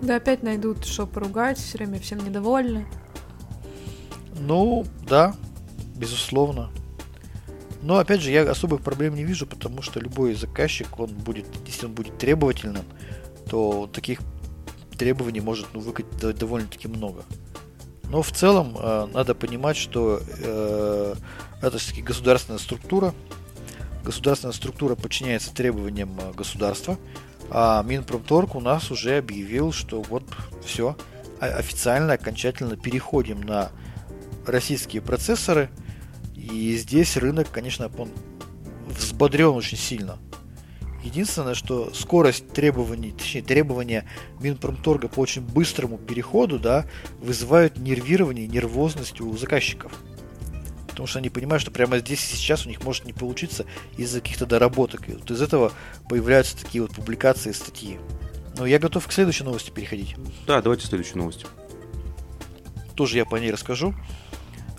Да 0.00 0.16
опять 0.16 0.42
найдут, 0.42 0.84
что 0.84 1.06
поругать, 1.06 1.58
все 1.58 1.78
время 1.78 2.00
всем 2.00 2.18
недовольны. 2.18 2.86
Ну, 4.38 4.86
да, 5.06 5.34
безусловно. 5.96 6.70
Но 7.82 7.98
опять 7.98 8.20
же, 8.20 8.30
я 8.30 8.50
особых 8.50 8.82
проблем 8.82 9.14
не 9.14 9.24
вижу, 9.24 9.46
потому 9.46 9.82
что 9.82 10.00
любой 10.00 10.34
заказчик, 10.34 10.98
он 10.98 11.10
будет, 11.10 11.46
если 11.66 11.86
он 11.86 11.92
будет 11.92 12.18
требовательным, 12.18 12.84
то 13.48 13.88
таких 13.92 14.20
требований 14.98 15.40
может 15.40 15.66
ну, 15.72 15.80
выкатить 15.80 16.36
довольно-таки 16.36 16.88
много. 16.88 17.24
Но 18.10 18.22
в 18.22 18.32
целом 18.32 18.76
э, 18.78 19.08
надо 19.14 19.34
понимать, 19.34 19.76
что 19.76 20.20
э, 20.38 21.14
это 21.62 21.78
все-таки 21.78 22.02
государственная 22.02 22.58
структура. 22.58 23.14
Государственная 24.04 24.52
структура 24.52 24.96
подчиняется 24.96 25.54
требованиям 25.54 26.10
э, 26.20 26.32
государства. 26.32 26.98
А 27.50 27.82
Минпромторг 27.82 28.54
у 28.54 28.60
нас 28.60 28.90
уже 28.90 29.18
объявил, 29.18 29.72
что 29.72 30.02
вот 30.02 30.24
все, 30.64 30.96
официально, 31.40 32.14
окончательно 32.14 32.76
переходим 32.76 33.40
на 33.40 33.70
российские 34.46 35.02
процессоры– 35.02 35.70
и 36.40 36.76
здесь 36.76 37.16
рынок, 37.16 37.48
конечно, 37.50 37.90
он 37.98 38.10
взбодрен 38.88 39.48
очень 39.48 39.76
сильно. 39.76 40.18
Единственное, 41.04 41.54
что 41.54 41.92
скорость 41.94 42.48
требований, 42.52 43.12
точнее 43.12 43.42
требования 43.42 44.04
Минпромторга 44.40 45.08
по 45.08 45.20
очень 45.20 45.42
быстрому 45.42 45.96
переходу, 45.96 46.58
да, 46.58 46.86
вызывают 47.20 47.78
нервирование 47.78 48.46
и 48.46 48.48
нервозность 48.48 49.20
у 49.20 49.34
заказчиков. 49.36 49.92
Потому 50.90 51.06
что 51.06 51.18
они 51.18 51.30
понимают, 51.30 51.62
что 51.62 51.70
прямо 51.70 51.98
здесь 51.98 52.20
и 52.32 52.36
сейчас 52.36 52.66
у 52.66 52.68
них 52.68 52.82
может 52.82 53.04
не 53.04 53.12
получиться 53.12 53.64
из-за 53.96 54.20
каких-то 54.20 54.46
доработок. 54.46 55.08
И 55.08 55.12
вот 55.12 55.30
из 55.30 55.40
этого 55.40 55.72
появляются 56.08 56.56
такие 56.56 56.82
вот 56.82 56.92
публикации, 56.92 57.52
статьи. 57.52 57.98
Но 58.58 58.66
я 58.66 58.78
готов 58.78 59.06
к 59.06 59.12
следующей 59.12 59.44
новости 59.44 59.70
переходить. 59.70 60.16
Да, 60.46 60.60
давайте 60.60 60.86
следующую 60.86 61.18
новость. 61.18 61.46
Тоже 62.94 63.16
я 63.16 63.24
по 63.24 63.36
ней 63.36 63.50
расскажу. 63.50 63.94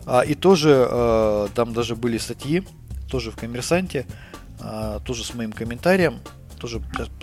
А, 0.06 0.22
и 0.22 0.36
тоже 0.36 0.88
э, 0.90 1.48
там 1.56 1.74
даже 1.74 1.96
были 1.96 2.18
статьи, 2.18 2.64
тоже 3.10 3.32
в 3.32 3.36
коммерсанте, 3.36 4.06
э, 4.60 5.00
тоже 5.06 5.24
с 5.24 5.34
моим 5.34 5.52
комментарием 5.52 6.20
тоже 6.62 6.80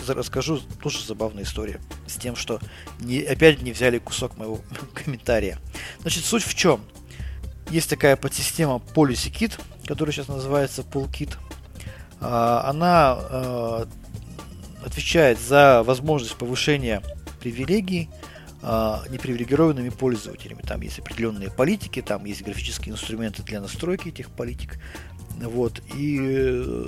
расскажу, 0.08 0.60
тоже 0.82 1.00
забавная 1.06 1.44
история. 1.44 1.80
С 2.08 2.16
тем, 2.16 2.34
что 2.34 2.58
не, 2.98 3.20
опять 3.20 3.62
не 3.62 3.70
взяли 3.70 3.98
кусок 3.98 4.36
моего 4.36 4.58
комментария. 4.94 5.58
Значит, 6.00 6.24
суть 6.24 6.42
в 6.42 6.54
чем? 6.54 6.80
Есть 7.70 7.90
такая 7.90 8.16
подсистема 8.16 8.80
PolicyKit, 8.94 9.60
которая 9.86 10.12
сейчас 10.12 10.28
называется 10.28 10.82
PoolKit. 10.82 11.36
А, 12.20 12.68
она 12.68 13.16
а, 13.18 13.88
отвечает 14.84 15.38
за 15.38 15.82
возможность 15.82 16.36
повышения 16.36 17.02
привилегий 17.40 18.08
а, 18.62 19.02
непривилегированными 19.10 19.90
пользователями. 19.90 20.62
Там 20.62 20.80
есть 20.80 20.98
определенные 20.98 21.50
политики, 21.50 22.00
там 22.00 22.24
есть 22.24 22.42
графические 22.42 22.94
инструменты 22.94 23.42
для 23.42 23.60
настройки 23.60 24.08
этих 24.08 24.30
политик. 24.30 24.80
Вот. 25.40 25.82
И 25.94 26.18
э, 26.20 26.86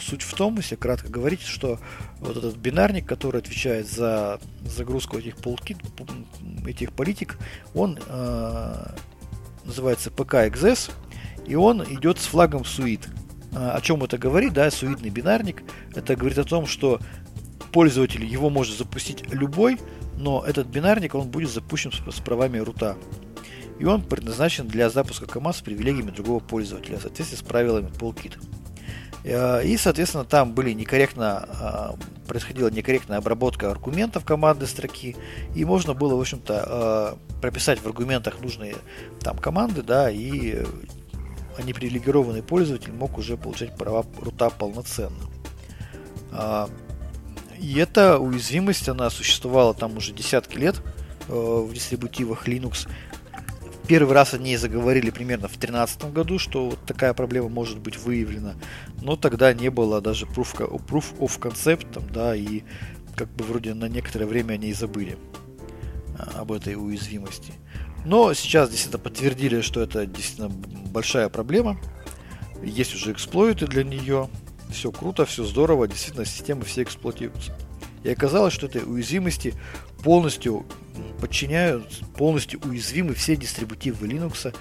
Суть 0.00 0.22
в 0.22 0.34
том, 0.34 0.56
если 0.56 0.76
кратко 0.76 1.08
говорить, 1.08 1.42
что 1.42 1.80
вот 2.20 2.36
этот 2.36 2.56
бинарник, 2.56 3.06
который 3.06 3.40
отвечает 3.40 3.88
за 3.88 4.38
загрузку 4.64 5.18
этих, 5.18 5.36
полки, 5.36 5.76
этих 6.66 6.92
политик, 6.92 7.36
он 7.74 7.98
э, 8.06 8.86
называется 9.68 10.10
PKXS, 10.10 10.90
и 11.46 11.54
он 11.54 11.84
идет 11.84 12.18
с 12.18 12.26
флагом 12.26 12.62
SUID. 12.62 13.08
А, 13.54 13.72
о 13.72 13.80
чем 13.80 14.02
это 14.02 14.18
говорит? 14.18 14.52
Да, 14.52 14.70
суидный 14.70 15.10
бинарник. 15.10 15.62
Это 15.94 16.16
говорит 16.16 16.38
о 16.38 16.44
том, 16.44 16.66
что 16.66 17.00
пользователь 17.72 18.24
его 18.24 18.50
может 18.50 18.76
запустить 18.76 19.32
любой, 19.32 19.78
но 20.16 20.44
этот 20.44 20.66
бинарник 20.66 21.14
он 21.14 21.28
будет 21.28 21.50
запущен 21.50 21.92
с 21.92 22.20
правами 22.20 22.58
рута. 22.58 22.96
И 23.78 23.84
он 23.84 24.02
предназначен 24.02 24.66
для 24.66 24.90
запуска 24.90 25.26
команд 25.26 25.56
с 25.56 25.60
привилегиями 25.60 26.10
другого 26.10 26.40
пользователя 26.40 26.98
в 26.98 27.02
соответствии 27.02 27.36
с 27.36 27.42
правилами 27.42 27.88
PolKit. 27.88 28.36
Э, 29.24 29.64
и, 29.64 29.76
соответственно, 29.76 30.24
там 30.24 30.52
были 30.52 30.72
некорректно, 30.72 31.48
а, 31.48 31.94
происходила 32.26 32.68
некорректная 32.68 33.18
обработка 33.18 33.70
аргументов 33.70 34.24
командной 34.24 34.66
строки, 34.68 35.16
и 35.54 35.64
можно 35.64 35.94
было, 35.94 36.14
в 36.14 36.20
общем-то, 36.20 36.64
а, 36.66 37.18
прописать 37.40 37.80
в 37.80 37.86
аргументах 37.86 38.40
нужные 38.40 38.76
там 39.20 39.38
команды, 39.38 39.82
да, 39.82 40.10
и 40.10 40.64
непривилегированный 41.62 42.42
пользователь 42.42 42.92
мог 42.92 43.18
уже 43.18 43.36
получать 43.36 43.76
права 43.76 44.04
рута 44.20 44.48
полноценно. 44.48 45.16
И 47.58 47.78
эта 47.78 48.18
уязвимость, 48.18 48.88
она 48.88 49.10
существовала 49.10 49.74
там 49.74 49.96
уже 49.96 50.12
десятки 50.12 50.56
лет 50.56 50.80
э, 51.28 51.32
в 51.32 51.72
дистрибутивах 51.74 52.46
Linux. 52.46 52.88
Первый 53.88 54.12
раз 54.12 54.34
о 54.34 54.38
ней 54.38 54.56
заговорили 54.56 55.08
примерно 55.08 55.48
в 55.48 55.52
2013 55.52 56.12
году, 56.12 56.38
что 56.38 56.68
вот 56.68 56.78
такая 56.84 57.14
проблема 57.14 57.48
может 57.48 57.78
быть 57.78 57.96
выявлена. 57.96 58.54
Но 59.00 59.16
тогда 59.16 59.54
не 59.54 59.70
было 59.70 60.02
даже 60.02 60.26
proof, 60.26 60.58
proof 60.86 61.18
of 61.18 61.40
concept, 61.40 61.90
там, 61.94 62.04
да, 62.12 62.36
и 62.36 62.64
как 63.16 63.30
бы 63.34 63.44
вроде 63.44 63.72
на 63.72 63.86
некоторое 63.86 64.26
время 64.26 64.54
они 64.54 64.68
и 64.68 64.72
забыли 64.74 65.16
а, 66.18 66.42
об 66.42 66.52
этой 66.52 66.74
уязвимости. 66.74 67.54
Но 68.04 68.34
сейчас 68.34 68.68
действительно 68.68 69.02
подтвердили, 69.02 69.62
что 69.62 69.80
это 69.80 70.04
действительно 70.04 70.50
большая 70.50 71.30
проблема. 71.30 71.80
Есть 72.62 72.94
уже 72.94 73.12
эксплойты 73.12 73.66
для 73.66 73.84
нее. 73.84 74.28
Все 74.70 74.92
круто, 74.92 75.24
все 75.24 75.44
здорово, 75.44 75.88
действительно 75.88 76.26
системы 76.26 76.66
все 76.66 76.82
эксплуатируются. 76.82 77.54
И 78.04 78.10
оказалось, 78.10 78.54
что 78.54 78.66
этой 78.66 78.82
уязвимости 78.82 79.54
полностью 80.02 80.64
подчиняют, 81.20 82.00
полностью 82.16 82.60
уязвимы 82.64 83.14
все 83.14 83.36
дистрибутивы 83.36 84.06
Linux. 84.06 84.54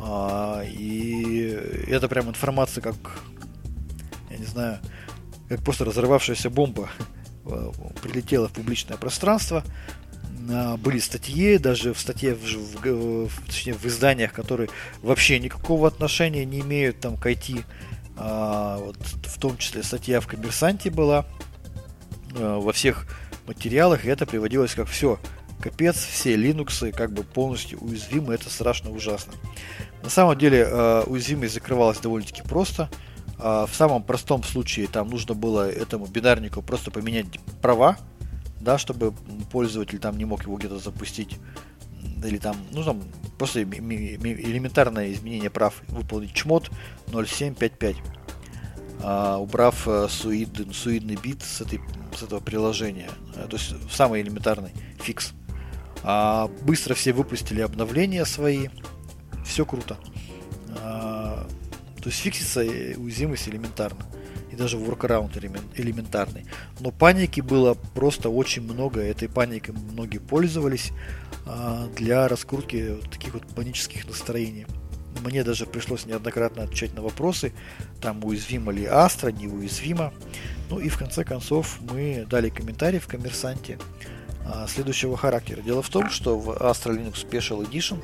А, 0.00 0.62
и 0.64 1.58
это 1.88 2.08
прям 2.08 2.28
информация 2.28 2.82
как, 2.82 2.96
я 4.30 4.36
не 4.36 4.44
знаю, 4.44 4.78
как 5.48 5.62
просто 5.62 5.84
разорвавшаяся 5.84 6.50
бомба 6.50 6.90
прилетела 8.02 8.48
в 8.48 8.52
публичное 8.52 8.96
пространство. 8.96 9.64
А, 10.50 10.76
были 10.76 10.98
статьи, 10.98 11.58
даже 11.58 11.92
в 11.92 12.00
статье, 12.00 12.34
в, 12.34 12.42
в, 12.42 13.28
в, 13.28 13.46
точнее, 13.46 13.74
в 13.74 13.84
изданиях, 13.86 14.32
которые 14.32 14.68
вообще 15.02 15.38
никакого 15.38 15.88
отношения 15.88 16.44
не 16.44 16.60
имеют 16.60 17.00
там 17.00 17.16
к 17.16 17.26
IT. 17.26 17.64
А, 18.18 18.78
вот, 18.78 18.96
в 18.98 19.38
том 19.38 19.58
числе 19.58 19.82
статья 19.82 20.20
в 20.20 20.26
Коммерсанте 20.26 20.90
была 20.90 21.18
а, 21.20 21.45
во 22.34 22.72
всех 22.72 23.06
материалах, 23.46 24.04
и 24.04 24.08
это 24.08 24.26
приводилось 24.26 24.74
как 24.74 24.88
все, 24.88 25.18
капец, 25.60 25.96
все 25.96 26.36
Linux 26.36 26.92
как 26.92 27.12
бы 27.12 27.22
полностью 27.22 27.78
уязвимы, 27.80 28.34
это 28.34 28.50
страшно 28.50 28.90
ужасно. 28.90 29.32
На 30.02 30.10
самом 30.10 30.38
деле 30.38 30.66
э, 30.68 31.02
уязвимость 31.06 31.54
закрывалась 31.54 31.98
довольно-таки 31.98 32.42
просто. 32.42 32.90
Э, 33.38 33.66
в 33.68 33.74
самом 33.74 34.02
простом 34.02 34.42
случае 34.42 34.86
там 34.86 35.08
нужно 35.08 35.34
было 35.34 35.68
этому 35.68 36.06
бинарнику 36.06 36.62
просто 36.62 36.90
поменять 36.90 37.26
права, 37.62 37.96
да, 38.60 38.78
чтобы 38.78 39.14
пользователь 39.50 39.98
там 39.98 40.16
не 40.18 40.24
мог 40.24 40.42
его 40.44 40.56
где-то 40.56 40.78
запустить. 40.78 41.38
Или 42.24 42.38
там 42.38 42.56
нужно 42.72 42.96
просто 43.38 43.62
элементарное 43.62 45.12
изменение 45.12 45.50
прав 45.50 45.82
выполнить 45.88 46.32
чмот 46.32 46.70
0755 47.08 47.96
а, 49.02 49.36
убрав 49.38 49.86
э, 49.86 50.08
суид, 50.08 50.48
суидный 50.72 51.16
бит 51.16 51.42
с, 51.42 51.60
этой, 51.60 51.80
с 52.16 52.22
этого 52.22 52.40
приложения. 52.40 53.10
Э, 53.34 53.46
то 53.48 53.56
есть 53.56 53.74
самый 53.90 54.22
элементарный 54.22 54.72
фикс. 55.00 55.32
А, 56.02 56.48
быстро 56.62 56.94
все 56.94 57.12
выпустили 57.12 57.60
обновления 57.60 58.24
свои. 58.24 58.68
Все 59.44 59.64
круто. 59.64 59.98
А, 60.80 61.46
то 61.96 62.08
есть 62.08 62.18
фиксится 62.18 62.60
уязвимость 62.60 63.48
элементарно. 63.48 64.06
И 64.52 64.56
даже 64.56 64.76
workaround 64.76 65.36
элементарный. 65.74 66.46
Но 66.80 66.90
паники 66.90 67.40
было 67.40 67.74
просто 67.74 68.30
очень 68.30 68.62
много. 68.62 69.00
Этой 69.00 69.28
паникой 69.28 69.74
многие 69.74 70.18
пользовались 70.18 70.92
а, 71.44 71.88
для 71.96 72.28
раскрутки 72.28 72.98
таких 73.10 73.34
вот 73.34 73.46
панических 73.48 74.06
настроений. 74.06 74.66
Мне 75.24 75.44
даже 75.44 75.66
пришлось 75.66 76.06
неоднократно 76.06 76.64
отвечать 76.64 76.94
на 76.94 77.02
вопросы, 77.02 77.52
там 78.00 78.24
уязвима 78.24 78.72
ли 78.72 78.84
Astra, 78.84 79.32
неуязвима. 79.32 80.12
Ну 80.70 80.78
и 80.78 80.88
в 80.88 80.98
конце 80.98 81.24
концов 81.24 81.78
мы 81.80 82.26
дали 82.28 82.48
комментарий 82.48 82.98
в 82.98 83.06
коммерсанте 83.06 83.78
а, 84.44 84.66
следующего 84.66 85.16
характера. 85.16 85.62
Дело 85.62 85.82
в 85.82 85.88
том, 85.88 86.10
что 86.10 86.38
в 86.38 86.50
Astra 86.50 86.96
Linux 86.96 87.28
Special 87.28 87.68
Edition 87.68 88.02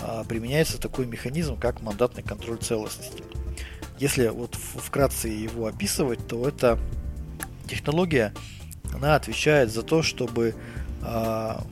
а, 0.00 0.24
применяется 0.24 0.80
такой 0.80 1.06
механизм, 1.06 1.58
как 1.58 1.82
мандатный 1.82 2.22
контроль 2.22 2.58
целостности. 2.58 3.22
Если 3.98 4.28
вот 4.28 4.54
вкратце 4.54 5.28
его 5.28 5.66
описывать, 5.66 6.26
то 6.26 6.46
эта 6.48 6.78
технология, 7.68 8.32
она 8.92 9.14
отвечает 9.14 9.72
за 9.72 9.82
то, 9.82 10.02
чтобы 10.02 10.54
а, 11.02 11.64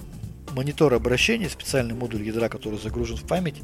монитор 0.53 0.95
обращения, 0.95 1.49
специальный 1.49 1.95
модуль 1.95 2.23
ядра, 2.23 2.49
который 2.49 2.79
загружен 2.79 3.17
в 3.17 3.25
память, 3.25 3.57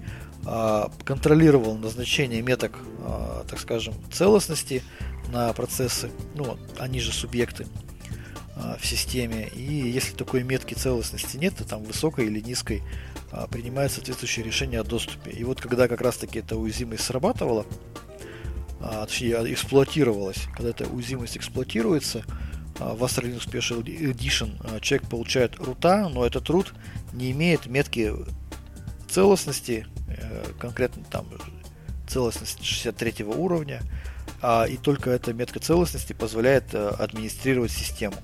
контролировал 1.04 1.76
назначение 1.76 2.40
меток, 2.40 2.78
а, 3.00 3.44
так 3.48 3.58
скажем, 3.58 3.94
целостности 4.11 4.82
на 5.30 5.52
процессы, 5.52 6.11
ну, 6.34 6.58
они 6.78 7.00
же 7.00 7.12
субъекты 7.12 7.66
а, 8.56 8.78
в 8.80 8.87
системе. 8.87 9.48
И 9.48 9.90
если 9.90 10.14
такой 10.16 10.42
метки 10.44 10.74
целостности 10.74 11.37
нет, 11.37 11.56
то 11.56 11.68
там 11.68 11.82
высокой 11.82 12.26
или 12.26 12.40
низкой 12.40 12.82
принимает 13.50 13.92
соответствующее 13.92 14.42
решение 14.42 14.80
о 14.80 14.84
доступе. 14.84 15.30
И 15.32 15.44
вот 15.44 15.61
когда 15.61 15.87
как 15.87 16.00
раз 16.00 16.16
таки 16.16 16.38
эта 16.38 16.56
уязвимость 16.56 17.04
срабатывала, 17.04 17.66
точнее 18.80 19.52
эксплуатировалась, 19.52 20.46
когда 20.54 20.70
эта 20.70 20.87
уязвимость 20.87 21.37
эксплуатируется, 21.37 22.24
в 22.78 23.04
Astra 23.04 23.24
Linux 23.24 23.46
Special 23.46 23.82
Edition 23.84 24.80
человек 24.80 25.06
получает 25.11 25.56
рута, 25.56 26.08
но 26.08 26.24
этот 26.24 26.48
рут 26.48 26.72
не 27.12 27.32
имеет 27.32 27.66
метки 27.66 28.14
целостности, 29.11 29.87
конкретно 30.58 31.02
там 31.10 31.26
целостность 32.08 32.64
63 32.64 33.24
уровня, 33.24 33.82
а, 34.40 34.64
и 34.64 34.76
только 34.76 35.10
эта 35.10 35.32
метка 35.32 35.60
целостности 35.60 36.12
позволяет 36.12 36.74
э, 36.74 36.88
администрировать 36.88 37.70
систему. 37.70 38.16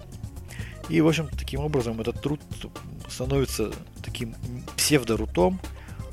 И, 0.88 1.00
в 1.00 1.08
общем, 1.08 1.28
таким 1.28 1.60
образом 1.60 2.00
этот 2.00 2.20
труд 2.20 2.40
становится 3.08 3.72
таким 4.02 4.34
псевдорутом, 4.76 5.60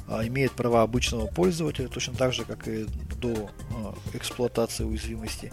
а, 0.07 0.25
имеет 0.25 0.53
права 0.53 0.81
обычного 0.81 1.27
пользователя, 1.27 1.87
точно 1.87 2.13
так 2.15 2.33
же, 2.33 2.45
как 2.45 2.67
и 2.67 2.85
до 3.21 3.49
а, 3.73 3.95
эксплуатации 4.13 4.83
уязвимости. 4.83 5.51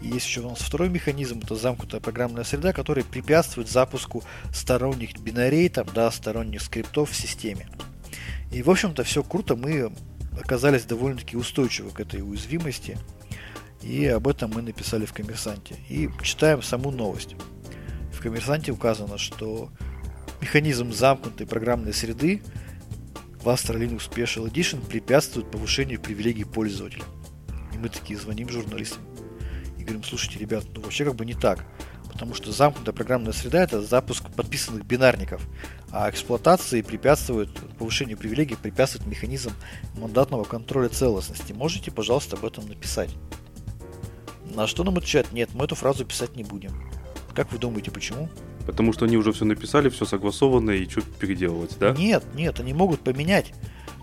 И 0.00 0.08
есть 0.08 0.26
еще 0.26 0.40
у 0.40 0.50
нас 0.50 0.60
второй 0.60 0.88
механизм, 0.88 1.40
это 1.42 1.56
замкнутая 1.56 2.00
программная 2.00 2.44
среда, 2.44 2.72
который 2.72 3.04
препятствует 3.04 3.68
запуску 3.68 4.22
сторонних 4.52 5.18
бинарей, 5.18 5.68
там, 5.68 5.86
да, 5.94 6.10
сторонних 6.10 6.62
скриптов 6.62 7.10
в 7.10 7.16
системе. 7.16 7.68
И, 8.50 8.62
в 8.62 8.70
общем-то, 8.70 9.04
все 9.04 9.22
круто, 9.22 9.56
мы 9.56 9.92
оказались 10.40 10.84
довольно-таки 10.84 11.36
устойчивы 11.36 11.90
к 11.90 12.00
этой 12.00 12.22
уязвимости. 12.22 12.98
И 13.82 14.06
об 14.06 14.28
этом 14.28 14.50
мы 14.54 14.62
написали 14.62 15.06
в 15.06 15.12
коммерсанте. 15.12 15.76
И 15.88 16.10
читаем 16.22 16.62
саму 16.62 16.90
новость. 16.90 17.36
В 18.12 18.20
коммерсанте 18.20 18.72
указано, 18.72 19.18
что 19.18 19.70
механизм 20.40 20.92
замкнутой 20.92 21.46
программной 21.46 21.94
среды 21.94 22.42
в 23.42 23.48
Astra 23.48 23.78
Linux 23.78 24.10
Special 24.10 24.50
Edition 24.50 24.84
препятствует 24.86 25.50
повышению 25.50 26.00
привилегий 26.00 26.44
пользователя. 26.44 27.04
И 27.72 27.78
мы 27.78 27.88
такие 27.88 28.18
звоним 28.18 28.48
журналистам 28.50 29.02
и 29.78 29.82
говорим, 29.82 30.04
слушайте, 30.04 30.38
ребят, 30.38 30.64
ну 30.74 30.82
вообще 30.82 31.04
как 31.04 31.14
бы 31.14 31.24
не 31.24 31.34
так. 31.34 31.64
Потому 32.12 32.34
что 32.34 32.52
замкнутая 32.52 32.94
программная 32.94 33.32
среда 33.32 33.62
это 33.62 33.80
запуск 33.80 34.28
подписанных 34.30 34.84
бинарников, 34.84 35.42
а 35.92 36.08
эксплуатации 36.08 36.82
препятствует 36.82 37.50
повышению 37.78 38.16
привилегий, 38.16 38.56
препятствует 38.56 39.06
механизм 39.06 39.52
мандатного 39.94 40.44
контроля 40.44 40.88
целостности. 40.88 41.52
Можете, 41.52 41.90
пожалуйста, 41.90 42.36
об 42.36 42.44
этом 42.44 42.68
написать. 42.68 43.10
На 44.54 44.66
что 44.66 44.84
нам 44.84 44.96
отвечают? 44.98 45.32
Нет, 45.32 45.50
мы 45.54 45.64
эту 45.64 45.74
фразу 45.74 46.04
писать 46.04 46.36
не 46.36 46.44
будем. 46.44 46.72
Как 47.34 47.52
вы 47.52 47.58
думаете, 47.58 47.90
почему? 47.90 48.28
Потому 48.66 48.92
что 48.92 49.04
они 49.04 49.16
уже 49.16 49.32
все 49.32 49.44
написали, 49.44 49.88
все 49.88 50.04
согласовано, 50.04 50.70
и 50.70 50.88
что 50.88 51.02
переделывать, 51.02 51.76
да? 51.78 51.92
Нет, 51.92 52.24
нет, 52.34 52.60
они 52.60 52.72
могут 52.72 53.00
поменять. 53.00 53.52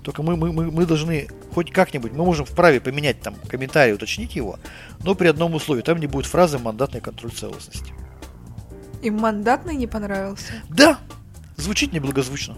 Только 0.04 0.24
мы, 0.24 0.38
мы, 0.38 0.54
мы, 0.54 0.72
мы 0.72 0.86
должны 0.86 1.28
хоть 1.54 1.72
как-нибудь, 1.72 2.14
мы 2.14 2.24
можем 2.24 2.46
вправе 2.46 2.80
поменять 2.80 3.20
там 3.22 3.36
комментарий, 3.48 3.94
уточнить 3.94 4.36
его, 4.36 4.58
но 5.04 5.16
при 5.16 5.28
одном 5.28 5.54
условии, 5.54 5.82
там 5.82 6.00
не 6.00 6.08
будет 6.08 6.26
фразы 6.26 6.60
«мандатный 6.60 7.02
контроль 7.02 7.32
целостности». 7.32 7.94
Им 9.02 9.20
мандатный 9.20 9.76
не 9.76 9.86
понравился? 9.86 10.54
Да! 10.70 11.00
Звучит 11.58 11.92
неблагозвучно. 11.92 12.56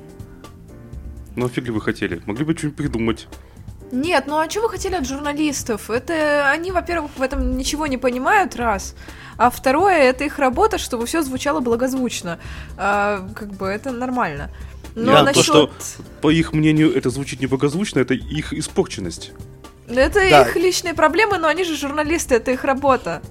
Ну 1.36 1.46
а 1.46 1.50
фиг 1.50 1.66
ли 1.66 1.72
вы 1.72 1.82
хотели? 1.82 2.22
Могли 2.26 2.46
бы 2.46 2.56
что-нибудь 2.56 2.78
придумать. 2.78 3.28
Нет, 3.92 4.26
ну 4.28 4.38
а 4.38 4.50
что 4.50 4.62
вы 4.62 4.70
хотели 4.70 4.96
от 4.96 5.08
журналистов? 5.08 5.90
Это 5.90 6.50
они, 6.52 6.72
во-первых, 6.72 7.12
в 7.18 7.22
этом 7.22 7.58
ничего 7.58 7.88
не 7.88 7.98
понимают, 7.98 8.56
раз. 8.56 8.94
А 9.38 9.50
второе, 9.50 9.98
это 9.98 10.26
их 10.26 10.38
работа, 10.38 10.78
чтобы 10.78 11.06
все 11.08 11.24
звучало 11.24 11.60
благозвучно. 11.60 12.40
А, 12.78 13.28
как 13.34 13.52
бы 13.54 13.68
это 13.68 13.92
нормально. 13.92 14.52
Но 14.96 15.14
Я, 15.14 15.24
насчет... 15.24 15.46
То, 15.46 15.70
что, 15.72 15.72
по 16.22 16.30
их 16.30 16.54
мнению, 16.54 16.94
это 16.94 17.10
звучит 17.10 17.40
неблагозвучно, 17.40 18.00
это 18.00 18.14
их 18.14 18.54
испорченность. 18.54 19.32
Это 19.88 20.20
Да. 20.30 20.42
их 20.42 20.56
личные 20.56 20.94
проблемы, 20.94 21.38
но 21.38 21.48
они 21.48 21.64
же 21.64 21.76
журналисты, 21.76 22.36
это 22.36 22.52
их 22.52 22.64
работа. 22.64 23.22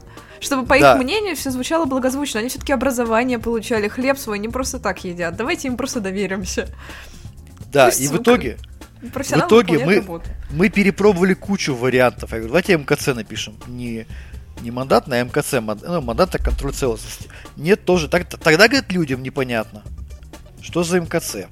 Чтобы, 0.41 0.67
по 0.67 0.79
Да. 0.79 0.95
их 0.97 1.03
мнению, 1.03 1.37
все 1.37 1.51
звучало 1.51 1.85
благозвучно. 1.85 2.41
Они 2.41 2.49
все-таки 2.49 2.73
образование 2.73 3.39
получали, 3.39 3.89
хлеб 3.89 4.19
свой 4.19 4.39
не 4.39 4.49
просто 4.49 4.79
так 4.79 5.05
едят. 5.05 5.37
Давайте 5.37 5.69
им 5.69 5.77
просто 5.77 6.01
доверимся. 6.01 6.69
Да, 7.73 7.87
Пусть, 7.87 8.01
и 8.01 8.09
в 8.09 8.17
итоге 8.17 8.57
В 9.03 9.17
итоге 9.21 9.85
мы- 9.85 9.97
работу. 9.97 10.29
мы 10.51 10.69
перепробовали 10.71 11.35
кучу 11.35 11.75
вариантов. 11.75 12.31
Я 12.33 12.39
говорю, 12.39 12.49
давайте 12.49 12.77
МКЦ 12.77 13.09
напишем. 13.15 13.57
Не, 13.67 14.07
не 14.63 14.71
мандатный, 14.71 15.21
а 15.21 15.25
МКЦ, 15.25 15.55
ну, 15.87 16.01
мандат 16.01 16.33
на 16.33 16.39
контроль 16.39 16.73
целостности. 16.73 17.29
Нет, 17.57 17.85
тоже. 17.85 18.09
Так, 18.09 18.29
тогда, 18.29 18.69
говорит, 18.69 18.91
людям 18.93 19.23
непонятно. 19.23 19.83
Что 20.63 20.83
за 20.83 21.01
МКЦ? 21.01 21.47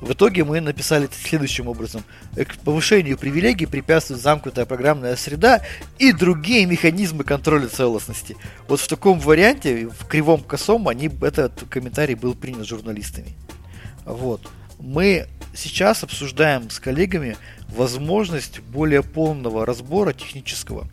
В 0.00 0.12
итоге 0.12 0.44
мы 0.44 0.60
написали 0.60 1.08
следующим 1.12 1.66
образом. 1.68 2.04
Э, 2.36 2.44
К 2.44 2.56
повышению 2.58 3.18
привилегий 3.18 3.66
препятствует 3.66 4.20
замкнутая 4.20 4.64
программная 4.64 5.16
среда 5.16 5.62
и 5.98 6.12
другие 6.12 6.66
механизмы 6.66 7.24
контроля 7.24 7.68
целостности. 7.68 8.36
Вот 8.68 8.80
в 8.80 8.88
таком 8.88 9.18
варианте, 9.18 9.88
в 9.88 10.06
кривом 10.06 10.42
косом, 10.42 10.88
они, 10.88 11.10
этот 11.22 11.64
комментарий 11.68 12.14
был 12.14 12.34
принят 12.34 12.66
журналистами. 12.66 13.34
Вот. 14.04 14.48
Мы 14.78 15.26
сейчас 15.54 16.04
обсуждаем 16.04 16.70
с 16.70 16.78
коллегами 16.78 17.36
возможность 17.68 18.60
более 18.60 19.02
полного 19.02 19.66
разбора 19.66 20.12
технического 20.12 20.88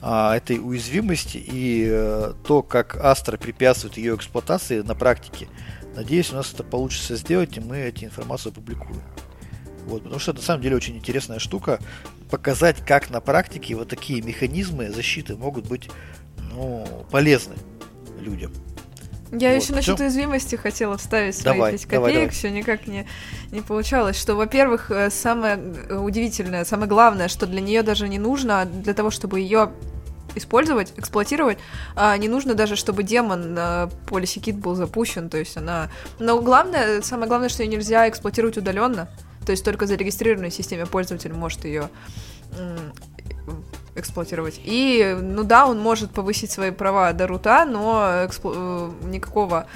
а, 0.00 0.36
этой 0.36 0.58
уязвимости 0.58 1.38
и 1.44 1.88
э, 1.90 2.32
то, 2.46 2.62
как 2.62 2.94
Astra 2.94 3.36
препятствует 3.36 3.96
ее 3.96 4.14
эксплуатации 4.14 4.80
на 4.82 4.94
практике. 4.94 5.48
Надеюсь, 5.98 6.30
у 6.30 6.36
нас 6.36 6.52
это 6.54 6.62
получится 6.62 7.16
сделать, 7.16 7.56
и 7.56 7.60
мы 7.60 7.78
эти 7.78 8.04
информацию 8.04 8.52
опубликуем. 8.52 9.02
Вот, 9.86 10.04
потому 10.04 10.20
что 10.20 10.30
это 10.30 10.38
на 10.38 10.46
самом 10.46 10.62
деле 10.62 10.76
очень 10.76 10.96
интересная 10.96 11.40
штука 11.40 11.80
показать, 12.30 12.76
как 12.86 13.10
на 13.10 13.20
практике 13.20 13.74
вот 13.74 13.88
такие 13.88 14.22
механизмы 14.22 14.90
защиты 14.90 15.34
могут 15.34 15.66
быть 15.66 15.90
ну, 16.52 16.86
полезны 17.10 17.56
людям. 18.20 18.52
Я 19.32 19.52
Вот, 19.52 19.60
еще 19.60 19.72
насчет 19.72 19.96
всё. 19.96 20.04
уязвимости 20.04 20.54
хотела 20.54 20.96
вставить 20.98 21.34
свои 21.34 21.54
Давай, 21.54 21.72
5 21.72 21.88
давай, 21.88 22.12
копеек, 22.12 22.28
давай. 22.28 22.28
все 22.30 22.50
никак 22.50 22.86
не, 22.86 23.04
не 23.50 23.60
получалось. 23.60 24.16
Что, 24.16 24.36
во-первых, 24.36 24.92
э, 24.92 25.10
самое 25.10 25.56
удивительное, 25.98 26.64
самое 26.64 26.88
главное, 26.88 27.26
что 27.26 27.46
для 27.46 27.60
нее 27.60 27.82
даже 27.82 28.08
не 28.08 28.20
нужно, 28.20 28.66
для 28.66 28.94
того, 28.94 29.10
чтобы 29.10 29.40
ее 29.40 29.72
использовать, 30.34 30.92
эксплуатировать, 30.96 31.58
а, 31.96 32.16
не 32.16 32.28
нужно 32.28 32.54
даже, 32.54 32.76
чтобы 32.76 33.02
демон 33.02 33.58
полисе 34.06 34.40
Kit 34.40 34.56
был 34.56 34.74
запущен, 34.74 35.28
то 35.28 35.38
есть 35.38 35.56
она... 35.56 35.88
Но 36.18 36.40
главное, 36.40 37.02
самое 37.02 37.28
главное, 37.28 37.48
что 37.48 37.62
ее 37.62 37.68
нельзя 37.68 38.08
эксплуатировать 38.08 38.56
удаленно, 38.56 39.08
то 39.44 39.52
есть 39.52 39.64
только 39.64 39.86
зарегистрированной 39.86 40.50
системе 40.50 40.86
пользователь 40.86 41.32
может 41.32 41.64
ее 41.64 41.88
эксплуатировать. 43.98 44.60
И, 44.64 45.16
ну 45.20 45.42
да, 45.42 45.66
он 45.66 45.80
может 45.80 46.10
повысить 46.10 46.50
свои 46.50 46.70
права 46.70 47.12
до 47.12 47.26
рута, 47.26 47.64
но 47.64 48.24
эксплу- 48.26 48.54
э, 49.02 49.06
никакого 49.06 49.66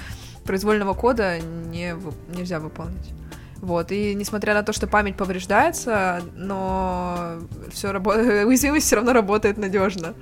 произвольного 0.45 0.93
кода 0.93 1.39
не, 1.39 1.95
нельзя 2.29 2.59
выполнить. 2.59 3.11
Вот, 3.57 3.91
и 3.91 4.13
несмотря 4.13 4.53
на 4.53 4.63
то, 4.63 4.73
что 4.73 4.87
память 4.87 5.15
повреждается, 5.15 6.21
но 6.35 7.39
все 7.73 7.91
рабо- 7.91 8.43
уязвимость 8.45 8.85
все 8.85 8.95
равно 8.95 9.13
работает 9.13 9.57
надежно. 9.57 10.13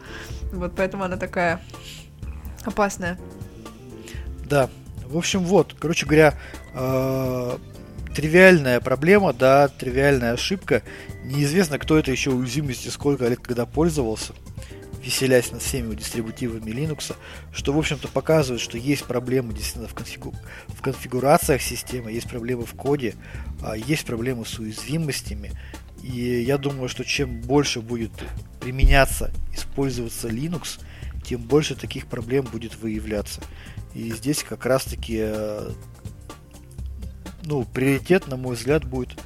Вот 0.52 0.74
поэтому 0.76 1.04
она 1.04 1.18
такая 1.18 1.62
опасная. 2.64 3.20
Да. 4.46 4.70
В 5.06 5.18
общем, 5.18 5.42
вот, 5.42 5.76
короче 5.78 6.06
говоря, 6.06 6.38
э, 6.74 7.58
тривиальная 8.16 8.80
проблема, 8.80 9.34
да, 9.34 9.68
тривиальная 9.68 10.34
ошибка. 10.34 10.84
Неизвестно, 11.24 11.80
кто 11.80 11.98
это 11.98 12.12
еще 12.12 12.32
уязвимости 12.32 12.88
сколько 12.90 13.28
лет 13.28 13.40
когда 13.40 13.66
пользовался, 13.66 14.34
веселясь 15.04 15.52
над 15.52 15.62
всеми 15.62 15.96
дистрибутивами 15.96 16.70
Linux, 16.72 17.16
что, 17.52 17.74
в 17.74 17.80
общем-то, 17.80 18.08
показывает, 18.08 18.62
что 18.62 18.78
есть 18.78 19.04
проблемы 19.06 19.54
действительно 19.54 19.88
в, 19.88 19.94
конфигу- 19.94 20.36
в 20.68 20.82
конфигурациях 20.82 21.62
системы, 21.62 22.12
есть 22.12 22.30
проблемы 22.30 22.66
в 22.66 22.74
коде, 22.74 23.16
а, 23.62 23.76
есть 23.76 24.06
проблемы 24.06 24.46
с 24.46 24.58
уязвимостями. 24.60 25.52
И 26.02 26.42
я 26.42 26.58
думаю, 26.58 26.90
что 26.90 27.04
чем 27.04 27.42
больше 27.42 27.82
будет 27.82 28.12
применяться, 28.60 29.32
использоваться 29.54 30.28
Linux, 30.28 30.80
тем 31.24 31.42
больше 31.42 31.76
таких 31.76 32.08
проблем 32.08 32.46
будет 32.46 32.76
выявляться. 32.78 33.42
И 33.94 34.12
здесь 34.12 34.44
как 34.44 34.66
раз-таки 34.66 35.20
э, 35.22 35.72
ну, 37.44 37.66
приоритет, 37.66 38.28
на 38.28 38.38
мой 38.38 38.56
взгляд, 38.56 38.86
будет 38.86 39.20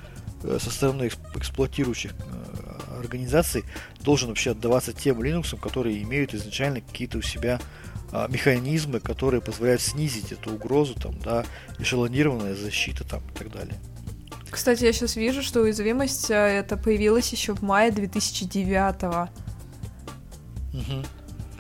э, 0.44 0.58
со 0.60 0.70
стороны 0.70 1.04
эксп- 1.04 1.38
эксплуатирующих 1.38 2.14
э, 2.14 3.00
организаций 3.00 3.64
должен 4.02 4.30
вообще 4.30 4.52
отдаваться 4.52 4.94
тем 4.94 5.22
Linux, 5.22 5.58
которые 5.60 6.02
имеют 6.04 6.34
изначально 6.34 6.82
какие-то 6.82 7.20
у 7.20 7.22
себя 7.22 7.60
а, 8.12 8.28
механизмы, 8.28 9.00
которые 9.00 9.42
позволяют 9.42 9.82
снизить 9.82 10.32
эту 10.32 10.54
угрозу, 10.54 10.94
там, 10.96 11.20
да, 11.20 11.46
эшелонированная 11.80 12.56
защита 12.56 13.04
там, 13.04 13.22
и 13.30 13.38
так 13.38 13.52
далее. 13.52 13.76
Кстати, 14.56 14.86
я 14.86 14.94
сейчас 14.94 15.18
вижу, 15.18 15.44
что 15.44 15.60
уязвимость 15.60 16.32
э, 16.32 16.34
это 16.34 16.78
появилась 16.78 17.30
еще 17.34 17.54
в 17.54 17.62
мае 17.62 17.92
2009 17.92 19.30
Мгм. 20.72 21.06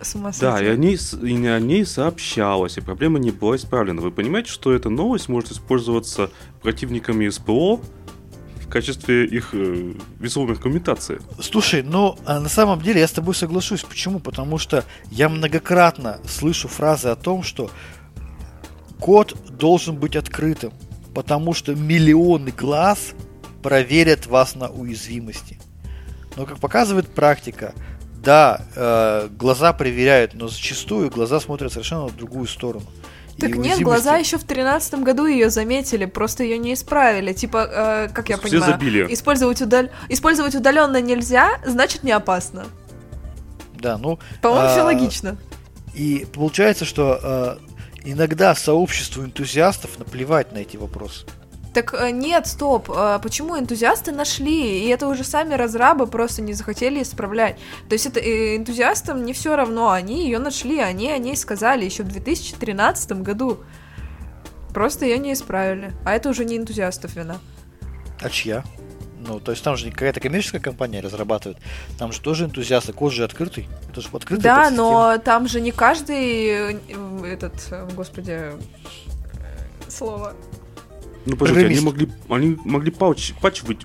С 0.01 0.15
ума 0.15 0.31
Да, 0.39 0.63
и 0.63 0.67
о, 0.67 0.77
ней, 0.77 0.95
и 0.95 1.45
о 1.45 1.59
ней 1.59 1.85
сообщалось, 1.85 2.77
и 2.77 2.81
проблема 2.81 3.19
не 3.19 3.31
была 3.31 3.57
исправлена. 3.57 4.01
Вы 4.01 4.11
понимаете, 4.11 4.49
что 4.49 4.71
эта 4.71 4.89
новость 4.89 5.27
может 5.27 5.51
использоваться 5.51 6.29
противниками 6.61 7.27
СПО 7.27 7.81
в 8.61 8.69
качестве 8.69 9.25
их 9.25 9.49
э, 9.51 9.93
весомой 10.19 10.53
аргументации? 10.53 11.19
Слушай, 11.41 11.83
ну 11.83 12.17
а 12.25 12.39
на 12.39 12.49
самом 12.49 12.81
деле 12.81 13.01
я 13.01 13.09
с 13.09 13.11
тобой 13.11 13.35
соглашусь. 13.35 13.83
Почему? 13.83 14.19
Потому 14.19 14.57
что 14.57 14.85
я 15.11 15.27
многократно 15.27 16.21
слышу 16.25 16.69
фразы 16.69 17.09
о 17.09 17.17
том, 17.17 17.43
что 17.43 17.69
код 19.01 19.35
должен 19.49 19.97
быть 19.97 20.15
открытым, 20.15 20.71
потому 21.15 21.53
что 21.53 21.73
миллионы 21.73 22.51
глаз 22.51 23.13
проверят 23.63 24.27
вас 24.27 24.53
на 24.55 24.69
уязвимости. 24.69 25.57
Но 26.35 26.45
как 26.45 26.59
показывает 26.59 27.07
практика, 27.07 27.73
да, 28.21 28.61
э, 28.75 29.29
глаза 29.31 29.71
проверяют, 29.73 30.33
но 30.33 30.47
зачастую 30.49 31.09
глаза 31.09 31.39
смотрят 31.39 31.71
совершенно 31.71 32.07
в 32.07 32.15
другую 32.15 32.47
сторону. 32.47 32.85
И 33.37 33.41
Так 33.41 33.49
нет, 33.51 33.59
уязвимости- 33.59 33.83
глаза 33.83 34.17
еще 34.17 34.37
в 34.37 34.43
тринадцатом 34.43 35.03
году 35.03 35.25
ее 35.25 35.49
заметили, 35.49 36.05
просто 36.05 36.43
ее 36.43 36.57
не 36.57 36.73
исправили. 36.73 37.33
Типа, 37.33 37.67
э, 38.07 38.09
как 38.13 38.29
я 38.29 38.37
Все 38.37 38.49
понимаю, 38.49 38.71
забили. 38.73 39.07
использовать, 39.13 39.61
удаль... 39.61 39.91
использовать 40.09 40.55
удаленно 40.55 41.01
нельзя, 41.01 41.59
значит 41.65 42.03
не 42.03 42.11
опасно. 42.11 42.65
Да, 43.79 43.97
ну 43.97 44.19
По-моему, 44.41 44.69
все 44.69 44.81
А, 44.81 44.85
логично. 44.85 45.37
И 45.93 46.25
получается, 46.33 46.83
что 46.85 47.19
э, 47.21 47.57
иногда 48.05 48.55
сообществу 48.55 49.23
энтузиастов 49.23 49.99
наплевать 49.99 50.51
на 50.53 50.59
эти 50.59 50.77
вопросы. 50.77 51.25
Так 51.73 51.93
э, 51.93 52.11
нет, 52.11 52.47
стоп. 52.47 52.89
А 52.95 53.19
почему 53.19 53.59
энтузиасты 53.59 54.13
нашли? 54.13 54.85
И 54.85 54.87
это 54.87 55.07
уже 55.07 55.25
сами 55.25 55.55
разрабы 55.55 56.07
просто 56.07 56.41
не 56.41 56.53
захотели 56.53 57.01
исправлять. 57.01 57.57
То 57.89 57.93
есть 57.93 58.05
это 58.05 58.21
э, 58.21 58.55
энтузиастам 58.55 59.25
не 59.25 59.33
все 59.33 59.57
равно. 59.57 59.89
Они 59.89 60.23
ее 60.23 60.39
нашли, 60.39 60.79
они 60.79 61.11
о 61.11 61.17
ней 61.17 61.35
сказали 61.35 61.83
еще 61.83 62.03
в 62.03 62.07
2013 62.07 63.11
году. 63.23 63.59
Просто 64.73 65.05
ее 65.05 65.17
не 65.17 65.33
исправили. 65.33 65.91
А 66.05 66.13
это 66.13 66.29
уже 66.29 66.45
не 66.45 66.55
энтузиастов 66.57 67.13
вина. 67.15 67.39
А 68.21 68.29
чья? 68.29 68.63
Ну, 69.27 69.39
то 69.39 69.51
есть 69.51 69.63
там 69.63 69.75
же 69.75 69.89
какая-то 69.91 70.19
коммерческая 70.19 70.61
компания 70.61 71.01
разрабатывает. 71.01 71.57
Там 71.97 72.11
же 72.11 72.21
тоже 72.21 72.45
энтузиасты, 72.45 72.93
код 72.93 73.11
же 73.11 73.23
открытый. 73.23 73.67
Это 73.89 74.01
же 74.01 74.09
открытый. 74.11 74.43
Да, 74.43 74.69
но 74.69 75.17
там 75.17 75.47
же 75.47 75.61
не 75.61 75.71
каждый 75.71 76.77
этот, 77.25 77.53
господи, 77.95 78.51
слово. 79.87 80.33
Ну, 81.25 81.37
подождите, 81.37 81.67
они 81.67 81.79
могли, 81.79 82.09
они 82.29 82.57
могли 82.65 82.91
патч, 82.91 83.33
патч 83.41 83.63
вы, 83.63 83.75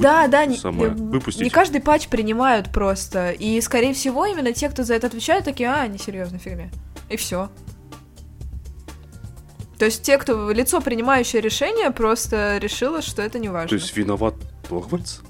да, 0.00 0.26
да, 0.26 0.50
самое, 0.54 0.90
не, 0.90 1.02
выпустить. 1.10 1.42
Не 1.42 1.50
каждый 1.50 1.82
патч 1.82 2.08
принимают 2.08 2.70
просто. 2.70 3.30
И, 3.32 3.60
скорее 3.60 3.92
всего, 3.92 4.24
именно 4.24 4.54
те, 4.54 4.70
кто 4.70 4.84
за 4.84 4.94
это 4.94 5.08
отвечают, 5.08 5.44
такие, 5.44 5.68
а, 5.68 5.86
несерьезно, 5.86 6.38
фигня. 6.38 6.70
И 7.10 7.18
все. 7.18 7.50
То 9.78 9.84
есть 9.84 10.02
те, 10.02 10.16
кто 10.18 10.50
лицо, 10.50 10.80
принимающее 10.80 11.42
решение, 11.42 11.90
просто 11.90 12.58
решило, 12.58 13.02
что 13.02 13.22
это 13.22 13.38
не 13.38 13.48
важно. 13.48 13.68
То 13.68 13.74
есть 13.74 13.96
виноват 13.96 14.34
Торвальдс? 14.68 15.20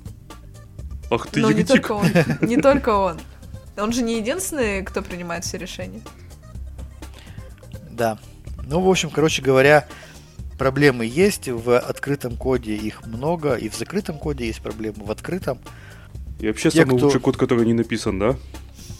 Ах 1.10 1.26
ты, 1.28 1.40
Но 1.40 1.50
не 1.52 1.64
только 1.64 1.92
он. 1.92 2.06
Не 2.40 2.58
только 2.58 2.90
он. 2.90 3.18
Он 3.76 3.92
же 3.92 4.02
не 4.02 4.18
единственный, 4.18 4.82
кто 4.82 5.02
принимает 5.02 5.44
все 5.44 5.56
решения. 5.56 6.00
Да. 7.90 8.18
Ну, 8.64 8.80
в 8.80 8.88
общем, 8.90 9.10
короче 9.10 9.40
говоря, 9.40 9.86
проблемы 10.58 11.06
есть. 11.06 11.48
В 11.48 11.78
открытом 11.78 12.36
коде 12.36 12.74
их 12.74 13.06
много, 13.06 13.54
и 13.54 13.68
в 13.68 13.76
закрытом 13.76 14.18
коде 14.18 14.46
есть 14.46 14.60
проблемы. 14.60 15.04
В 15.04 15.10
открытом. 15.10 15.58
И 16.40 16.46
вообще 16.46 16.70
Те, 16.70 16.82
самый 16.82 16.96
кто... 16.96 17.06
лучший 17.06 17.20
код, 17.20 17.36
который 17.36 17.64
не 17.66 17.74
написан, 17.74 18.18
да? 18.18 18.36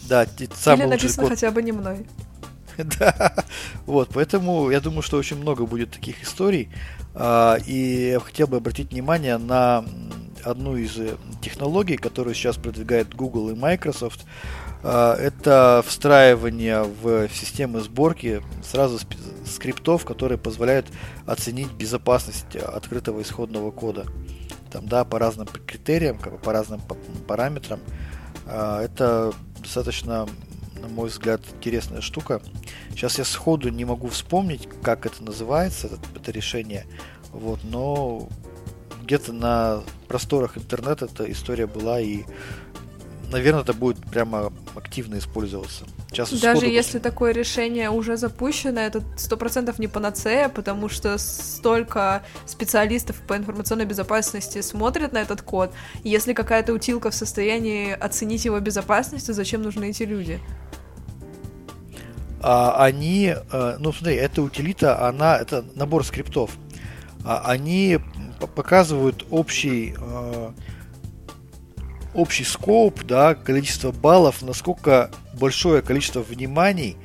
Да, 0.07 0.25
самый 0.55 0.83
Или 0.83 0.89
написано 0.89 1.23
код... 1.23 1.31
хотя 1.31 1.51
бы 1.51 1.61
не 1.61 1.71
мной. 1.71 2.05
да. 2.99 3.33
Вот, 3.85 4.09
поэтому 4.13 4.69
я 4.71 4.79
думаю, 4.79 5.01
что 5.01 5.17
очень 5.17 5.37
много 5.37 5.65
будет 5.65 5.91
таких 5.91 6.23
историй. 6.23 6.69
А, 7.13 7.57
и 7.65 8.11
я 8.13 8.19
хотел 8.19 8.47
бы 8.47 8.57
обратить 8.57 8.91
внимание 8.91 9.37
на 9.37 9.85
одну 10.43 10.75
из 10.77 10.97
э, 10.97 11.15
технологий, 11.41 11.97
которую 11.97 12.33
сейчас 12.33 12.57
продвигает 12.57 13.13
Google 13.13 13.51
и 13.51 13.55
Microsoft. 13.55 14.25
А, 14.81 15.15
это 15.15 15.83
встраивание 15.85 16.83
в 16.83 17.29
системы 17.29 17.81
сборки 17.81 18.41
сразу 18.63 18.99
скриптов, 19.45 20.05
которые 20.05 20.37
позволяют 20.37 20.87
оценить 21.25 21.71
безопасность 21.71 22.55
открытого 22.55 23.21
исходного 23.21 23.71
кода. 23.71 24.05
Там, 24.71 24.87
да, 24.87 25.03
по 25.03 25.19
разным 25.19 25.47
критериям, 25.47 26.19
по 26.19 26.53
разным 26.53 26.81
параметрам. 27.27 27.79
А, 28.45 28.81
это 28.81 29.33
достаточно 29.59 30.27
на 30.79 30.87
мой 30.87 31.09
взгляд, 31.09 31.41
интересная 31.57 32.01
штука. 32.01 32.41
Сейчас 32.91 33.17
я 33.17 33.25
сходу 33.25 33.69
не 33.69 33.85
могу 33.85 34.07
вспомнить, 34.07 34.67
как 34.81 35.05
это 35.05 35.23
называется, 35.23 35.87
это, 35.87 35.99
это 36.15 36.31
решение. 36.31 36.85
Вот, 37.31 37.59
но 37.63 38.27
где-то 39.09 39.33
на 39.33 39.81
просторах 40.07 40.55
интернета 40.55 41.05
эта 41.05 41.31
история 41.31 41.65
была, 41.65 41.99
и, 41.99 42.25
наверное, 43.31 43.63
это 43.63 43.73
будет 43.73 43.97
прямо 44.05 44.53
активно 44.75 45.17
использоваться. 45.17 45.85
Сейчас 46.11 46.31
Даже 46.31 46.67
если 46.67 46.99
после... 46.99 46.99
такое 46.99 47.31
решение 47.31 47.89
уже 47.89 48.17
запущено, 48.17 48.79
это 48.81 49.01
сто 49.17 49.35
процентов 49.35 49.79
не 49.79 49.87
панацея, 49.87 50.47
потому 50.47 50.89
что 50.89 51.17
столько 51.17 52.21
специалистов 52.45 53.19
по 53.27 53.35
информационной 53.35 53.85
безопасности 53.85 54.61
смотрят 54.61 55.11
на 55.11 55.17
этот 55.17 55.41
код. 55.41 55.71
Если 56.03 56.33
какая-то 56.33 56.71
утилка 56.71 57.09
в 57.09 57.15
состоянии 57.15 57.91
оценить 57.91 58.45
его 58.45 58.59
безопасность, 58.59 59.25
то 59.25 59.33
зачем 59.33 59.63
нужны 59.63 59.89
эти 59.89 60.03
люди? 60.03 60.39
а, 62.41 62.85
они, 62.85 63.33
а, 63.51 63.77
ну 63.79 63.91
смотри, 63.91 64.17
эта 64.17 64.41
утилита, 64.41 65.07
она, 65.07 65.37
это 65.37 65.65
набор 65.75 66.05
скриптов, 66.05 66.51
а, 67.25 67.41
они 67.45 67.99
показывают 68.47 69.25
общий, 69.29 69.95
а, 69.99 70.53
общий 72.13 72.43
скоп, 72.43 73.03
да, 73.03 73.35
количество 73.35 73.91
баллов, 73.91 74.41
насколько 74.41 75.11
большое 75.39 75.81
количество 75.81 76.21
вниманий, 76.21 76.97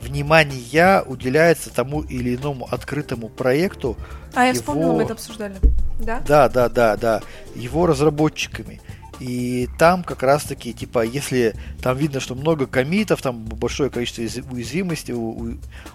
внимания 0.00 1.02
уделяется 1.02 1.70
тому 1.70 2.02
или 2.02 2.36
иному 2.36 2.68
открытому 2.70 3.28
проекту. 3.28 3.96
А, 4.34 4.42
я 4.42 4.48
его... 4.48 4.58
вспомнила, 4.58 4.92
мы 4.92 5.02
это 5.02 5.14
обсуждали. 5.14 5.56
Да? 6.00 6.22
Да, 6.26 6.48
да, 6.48 6.68
да, 6.68 6.96
да. 6.96 7.20
Его 7.54 7.86
разработчиками. 7.86 8.80
И 9.20 9.68
там 9.78 10.04
как 10.04 10.22
раз 10.22 10.44
таки, 10.44 10.72
типа, 10.72 11.04
если 11.04 11.56
там 11.82 11.96
видно, 11.96 12.20
что 12.20 12.36
много 12.36 12.66
комитов, 12.66 13.20
там 13.20 13.44
большое 13.44 13.90
количество 13.90 14.22
уязвимости, 14.22 15.10
у, 15.10 15.30
у, 15.30 15.44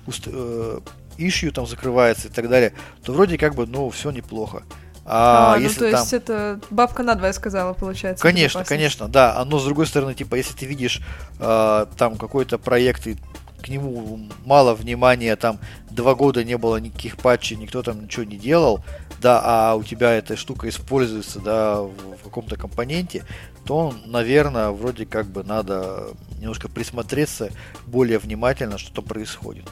у, 0.07 0.11
э, 0.25 0.79
issue 1.17 1.51
там 1.51 1.67
закрывается 1.67 2.27
и 2.27 2.31
так 2.31 2.49
далее, 2.49 2.73
то 3.03 3.13
вроде 3.13 3.37
как 3.37 3.55
бы, 3.55 3.65
ну, 3.65 3.89
все 3.89 4.11
неплохо. 4.11 4.63
А, 5.05 5.53
а 5.53 5.57
ну, 5.57 5.63
если 5.63 5.81
ну 5.81 5.85
то 5.85 5.91
там... 5.91 6.01
есть 6.01 6.13
это 6.13 6.59
бабка 6.69 7.03
надвое 7.03 7.33
сказала, 7.33 7.73
получается. 7.73 8.21
Конечно, 8.21 8.63
конечно, 8.63 9.07
да. 9.07 9.43
Но 9.45 9.59
с 9.59 9.65
другой 9.65 9.85
стороны, 9.85 10.13
типа, 10.13 10.35
если 10.35 10.55
ты 10.55 10.65
видишь 10.65 11.01
э, 11.39 11.85
там 11.97 12.17
какой-то 12.17 12.57
проект 12.57 13.07
и 13.07 13.17
к 13.61 13.69
нему 13.69 14.19
мало 14.45 14.73
внимания, 14.75 15.35
там 15.35 15.59
два 15.89 16.15
года 16.15 16.43
не 16.43 16.57
было 16.57 16.77
никаких 16.77 17.17
патчей, 17.17 17.57
никто 17.57 17.81
там 17.81 18.03
ничего 18.03 18.25
не 18.25 18.37
делал, 18.37 18.83
да, 19.21 19.41
а 19.43 19.75
у 19.75 19.83
тебя 19.83 20.11
эта 20.11 20.35
штука 20.35 20.67
используется, 20.67 21.39
да, 21.39 21.81
в, 21.81 21.93
в 22.19 22.23
каком-то 22.23 22.57
компоненте, 22.57 23.23
то, 23.65 23.93
наверное, 24.05 24.69
вроде 24.71 25.05
как 25.05 25.27
бы 25.27 25.43
надо 25.43 26.09
немножко 26.39 26.67
присмотреться 26.67 27.51
более 27.87 28.19
внимательно, 28.19 28.77
что-то 28.77 29.01
происходит. 29.01 29.65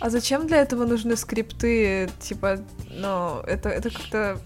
А 0.00 0.10
зачем 0.10 0.46
для 0.46 0.58
этого 0.58 0.84
нужны 0.84 1.16
скрипты? 1.16 2.10
Типа, 2.20 2.60
ну, 2.90 3.40
это, 3.40 3.68
это 3.68 3.90
как-то... 3.90 4.38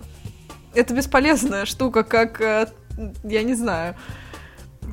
Это 0.74 0.94
бесполезная 0.94 1.64
штука, 1.64 2.04
как, 2.04 2.40
э, 2.40 2.68
я 3.24 3.42
не 3.42 3.54
знаю, 3.54 3.96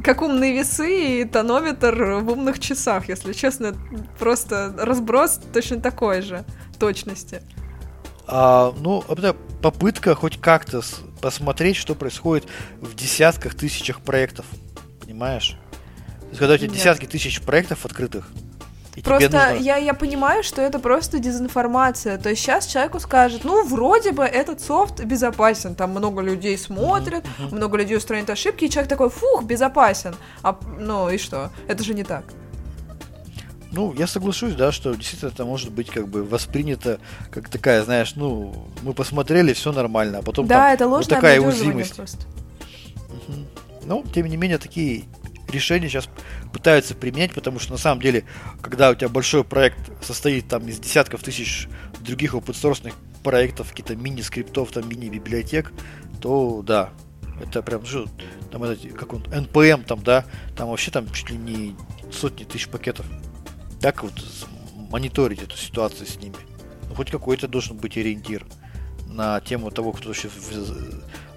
как 0.03 0.21
умные 0.21 0.53
весы 0.53 1.21
и 1.21 1.25
тонометр 1.25 2.19
в 2.21 2.31
умных 2.31 2.59
часах, 2.59 3.09
если 3.09 3.33
честно. 3.33 3.75
Просто 4.17 4.73
разброс 4.77 5.39
точно 5.53 5.79
такой 5.79 6.21
же 6.21 6.45
точности. 6.79 7.41
А, 8.25 8.73
ну, 8.79 9.03
это 9.07 9.35
попытка 9.61 10.15
хоть 10.15 10.39
как-то 10.39 10.81
посмотреть, 11.21 11.77
что 11.77 11.95
происходит 11.95 12.47
в 12.81 12.95
десятках 12.95 13.55
тысячах 13.55 14.01
проектов. 14.01 14.45
Понимаешь? 15.01 15.57
То 16.21 16.27
есть, 16.27 16.39
когда 16.39 16.55
у 16.55 16.57
тебя 16.57 16.67
Нет. 16.67 16.77
десятки 16.77 17.05
тысяч 17.05 17.41
проектов 17.41 17.85
открытых, 17.85 18.29
и 18.97 19.01
просто 19.01 19.29
нужно... 19.29 19.63
я, 19.63 19.77
я 19.77 19.93
понимаю, 19.93 20.43
что 20.43 20.59
это 20.59 20.79
просто 20.79 21.19
дезинформация. 21.19 22.17
То 22.17 22.29
есть 22.29 22.41
сейчас 22.41 22.65
человеку 22.65 22.99
скажут, 22.99 23.43
ну, 23.43 23.63
вроде 23.63 24.11
бы 24.11 24.23
этот 24.23 24.59
софт 24.59 25.03
безопасен. 25.03 25.75
Там 25.75 25.91
много 25.91 26.23
людей 26.23 26.57
смотрят, 26.57 27.23
mm-hmm. 27.23 27.55
много 27.55 27.77
людей 27.77 27.95
устраняют 27.95 28.31
ошибки, 28.31 28.65
и 28.65 28.69
человек 28.71 28.89
такой, 28.89 29.11
фух, 29.11 29.43
безопасен. 29.43 30.15
А, 30.41 30.57
ну 30.79 31.11
и 31.11 31.19
что? 31.19 31.51
Это 31.67 31.83
же 31.83 31.93
не 31.93 32.03
так. 32.03 32.23
Ну, 33.71 33.93
я 33.93 34.07
соглашусь, 34.07 34.55
да, 34.55 34.71
что 34.71 34.95
действительно 34.95 35.29
это 35.29 35.45
может 35.45 35.71
быть 35.71 35.91
как 35.91 36.07
бы 36.07 36.23
воспринято 36.23 36.99
как 37.29 37.49
такая, 37.49 37.83
знаешь, 37.83 38.15
ну, 38.15 38.67
мы 38.81 38.93
посмотрели, 38.95 39.53
все 39.53 39.71
нормально, 39.71 40.19
а 40.19 40.21
потом 40.23 40.47
да, 40.47 40.55
там 40.55 40.73
это 40.73 40.87
вот 40.87 41.07
такая 41.07 41.39
уязвимость. 41.39 41.99
Угу. 41.99 43.33
Ну, 43.85 44.03
тем 44.11 44.25
не 44.25 44.37
менее, 44.37 44.57
такие 44.57 45.03
решения 45.51 45.89
сейчас 45.89 46.09
пытаются 46.53 46.95
применять, 46.95 47.33
потому 47.33 47.59
что 47.59 47.71
на 47.71 47.77
самом 47.77 48.01
деле, 48.01 48.25
когда 48.61 48.89
у 48.89 48.95
тебя 48.95 49.09
большой 49.09 49.43
проект 49.43 49.91
состоит 50.03 50.47
там 50.47 50.67
из 50.67 50.79
десятков 50.79 51.23
тысяч 51.23 51.67
других 52.01 52.33
open 52.33 52.93
проектов, 53.23 53.69
какие-то 53.69 53.95
мини-скриптов, 53.95 54.71
там 54.71 54.87
мини-библиотек, 54.87 55.71
то 56.21 56.61
да, 56.61 56.91
это 57.41 57.61
прям, 57.61 57.85
что, 57.85 58.07
там 58.51 58.63
это, 58.63 58.87
как 58.89 59.13
он, 59.13 59.23
NPM 59.23 59.83
там, 59.83 60.03
да, 60.03 60.25
там 60.55 60.69
вообще 60.69 60.91
там 60.91 61.11
чуть 61.11 61.29
ли 61.29 61.37
не 61.37 61.75
сотни 62.11 62.43
тысяч 62.43 62.67
пакетов. 62.67 63.05
Так 63.81 64.03
вот 64.03 64.13
мониторить 64.89 65.43
эту 65.43 65.57
ситуацию 65.57 66.07
с 66.07 66.17
ними. 66.17 66.35
Ну, 66.89 66.95
хоть 66.95 67.11
какой-то 67.11 67.47
должен 67.47 67.77
быть 67.77 67.97
ориентир 67.97 68.45
на 69.07 69.39
тему 69.41 69.71
того, 69.71 69.91
кто 69.91 70.07
вообще 70.07 70.29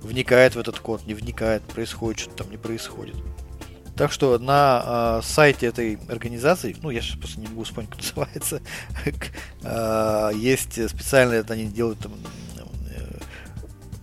вникает 0.00 0.54
в 0.54 0.58
этот 0.58 0.78
код, 0.78 1.06
не 1.06 1.14
вникает, 1.14 1.62
происходит 1.62 2.20
что-то 2.20 2.44
там 2.44 2.50
не 2.50 2.56
происходит. 2.56 3.16
Так 4.00 4.12
что 4.12 4.38
на 4.38 5.18
э, 5.18 5.20
сайте 5.22 5.66
этой 5.66 5.98
организации, 6.08 6.74
ну 6.80 6.88
я 6.88 7.02
сейчас 7.02 7.18
просто 7.18 7.38
не 7.38 7.48
могу 7.48 7.64
вспомнить, 7.64 7.90
как 7.90 8.00
называется, 8.16 8.62
э, 9.62 10.30
есть 10.36 10.88
специальные, 10.88 11.44
они 11.46 11.66
делают 11.66 11.98
там 11.98 12.12
э, 12.14 13.18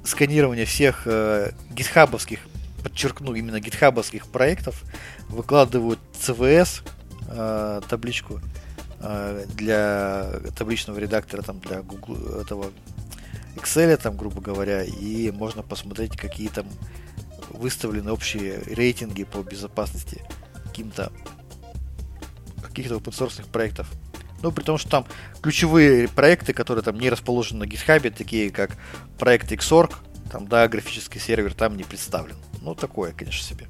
сканирование 0.03 0.65
всех 0.65 1.07
э, 1.07 1.51
гитхабовских, 1.71 2.41
подчеркну, 2.83 3.33
именно 3.33 3.59
гитхабовских 3.59 4.27
проектов, 4.27 4.83
выкладывают 5.29 5.99
CVS 6.13 6.87
э, 7.29 7.81
табличку 7.89 8.39
э, 8.99 9.45
для 9.55 10.29
табличного 10.55 10.99
редактора, 10.99 11.41
там 11.41 11.59
для 11.59 11.81
Google 11.81 12.39
этого 12.39 12.71
Excel, 13.55 13.97
там, 13.97 14.15
грубо 14.15 14.41
говоря, 14.41 14.83
и 14.83 15.31
можно 15.31 15.63
посмотреть, 15.63 16.15
какие 16.15 16.49
там 16.49 16.67
выставлены 17.49 18.11
общие 18.11 18.61
рейтинги 18.65 19.23
по 19.23 19.39
безопасности 19.39 20.21
каким-то 20.65 21.11
каких-то 22.61 22.95
open 22.95 23.11
source 23.11 23.43
проектов. 23.51 23.89
Ну, 24.43 24.51
при 24.51 24.63
том, 24.63 24.77
что 24.77 24.89
там 24.89 25.05
ключевые 25.41 26.07
проекты, 26.07 26.53
которые 26.53 26.83
там 26.83 26.99
не 26.99 27.09
расположены 27.09 27.65
на 27.65 27.69
GitHub, 27.69 28.09
такие 28.11 28.51
как 28.51 28.77
проект 29.17 29.51
Xorg, 29.51 29.95
там, 30.31 30.47
да, 30.47 30.67
графический 30.67 31.19
сервер 31.19 31.53
там 31.53 31.75
не 31.75 31.83
представлен. 31.83 32.35
Ну, 32.61 32.75
такое, 32.75 33.13
конечно, 33.13 33.43
себе. 33.43 33.67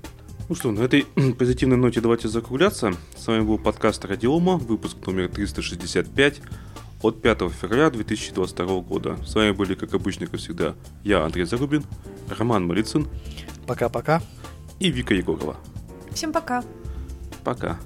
Ну 0.49 0.55
что, 0.55 0.71
на 0.71 0.82
этой 0.82 1.03
позитивной 1.38 1.78
ноте 1.78 2.01
давайте 2.01 2.28
закругляться. 2.28 2.93
С 3.15 3.28
вами 3.28 3.41
был 3.41 3.57
подкаст 3.57 4.03
Радиома, 4.05 4.57
выпуск 4.57 4.97
номер 5.05 5.30
365 5.30 6.41
от 7.01 7.21
5 7.21 7.39
февраля 7.51 7.89
2022 7.89 8.80
года. 8.82 9.17
С 9.25 9.36
вами 9.36 9.51
были, 9.51 9.75
как 9.75 9.93
обычно, 9.93 10.28
как 10.28 10.39
всегда, 10.39 10.75
я, 11.03 11.23
Андрей 11.23 11.45
Зарубин, 11.45 11.84
Роман 12.30 12.65
Малицын. 12.65 13.07
Пока-пока. 13.68 14.22
И 14.80 14.89
Вика 14.89 15.13
Егорова. 15.13 15.57
Всем 16.11 16.32
пока. 16.32 16.63
Пока. 17.43 17.78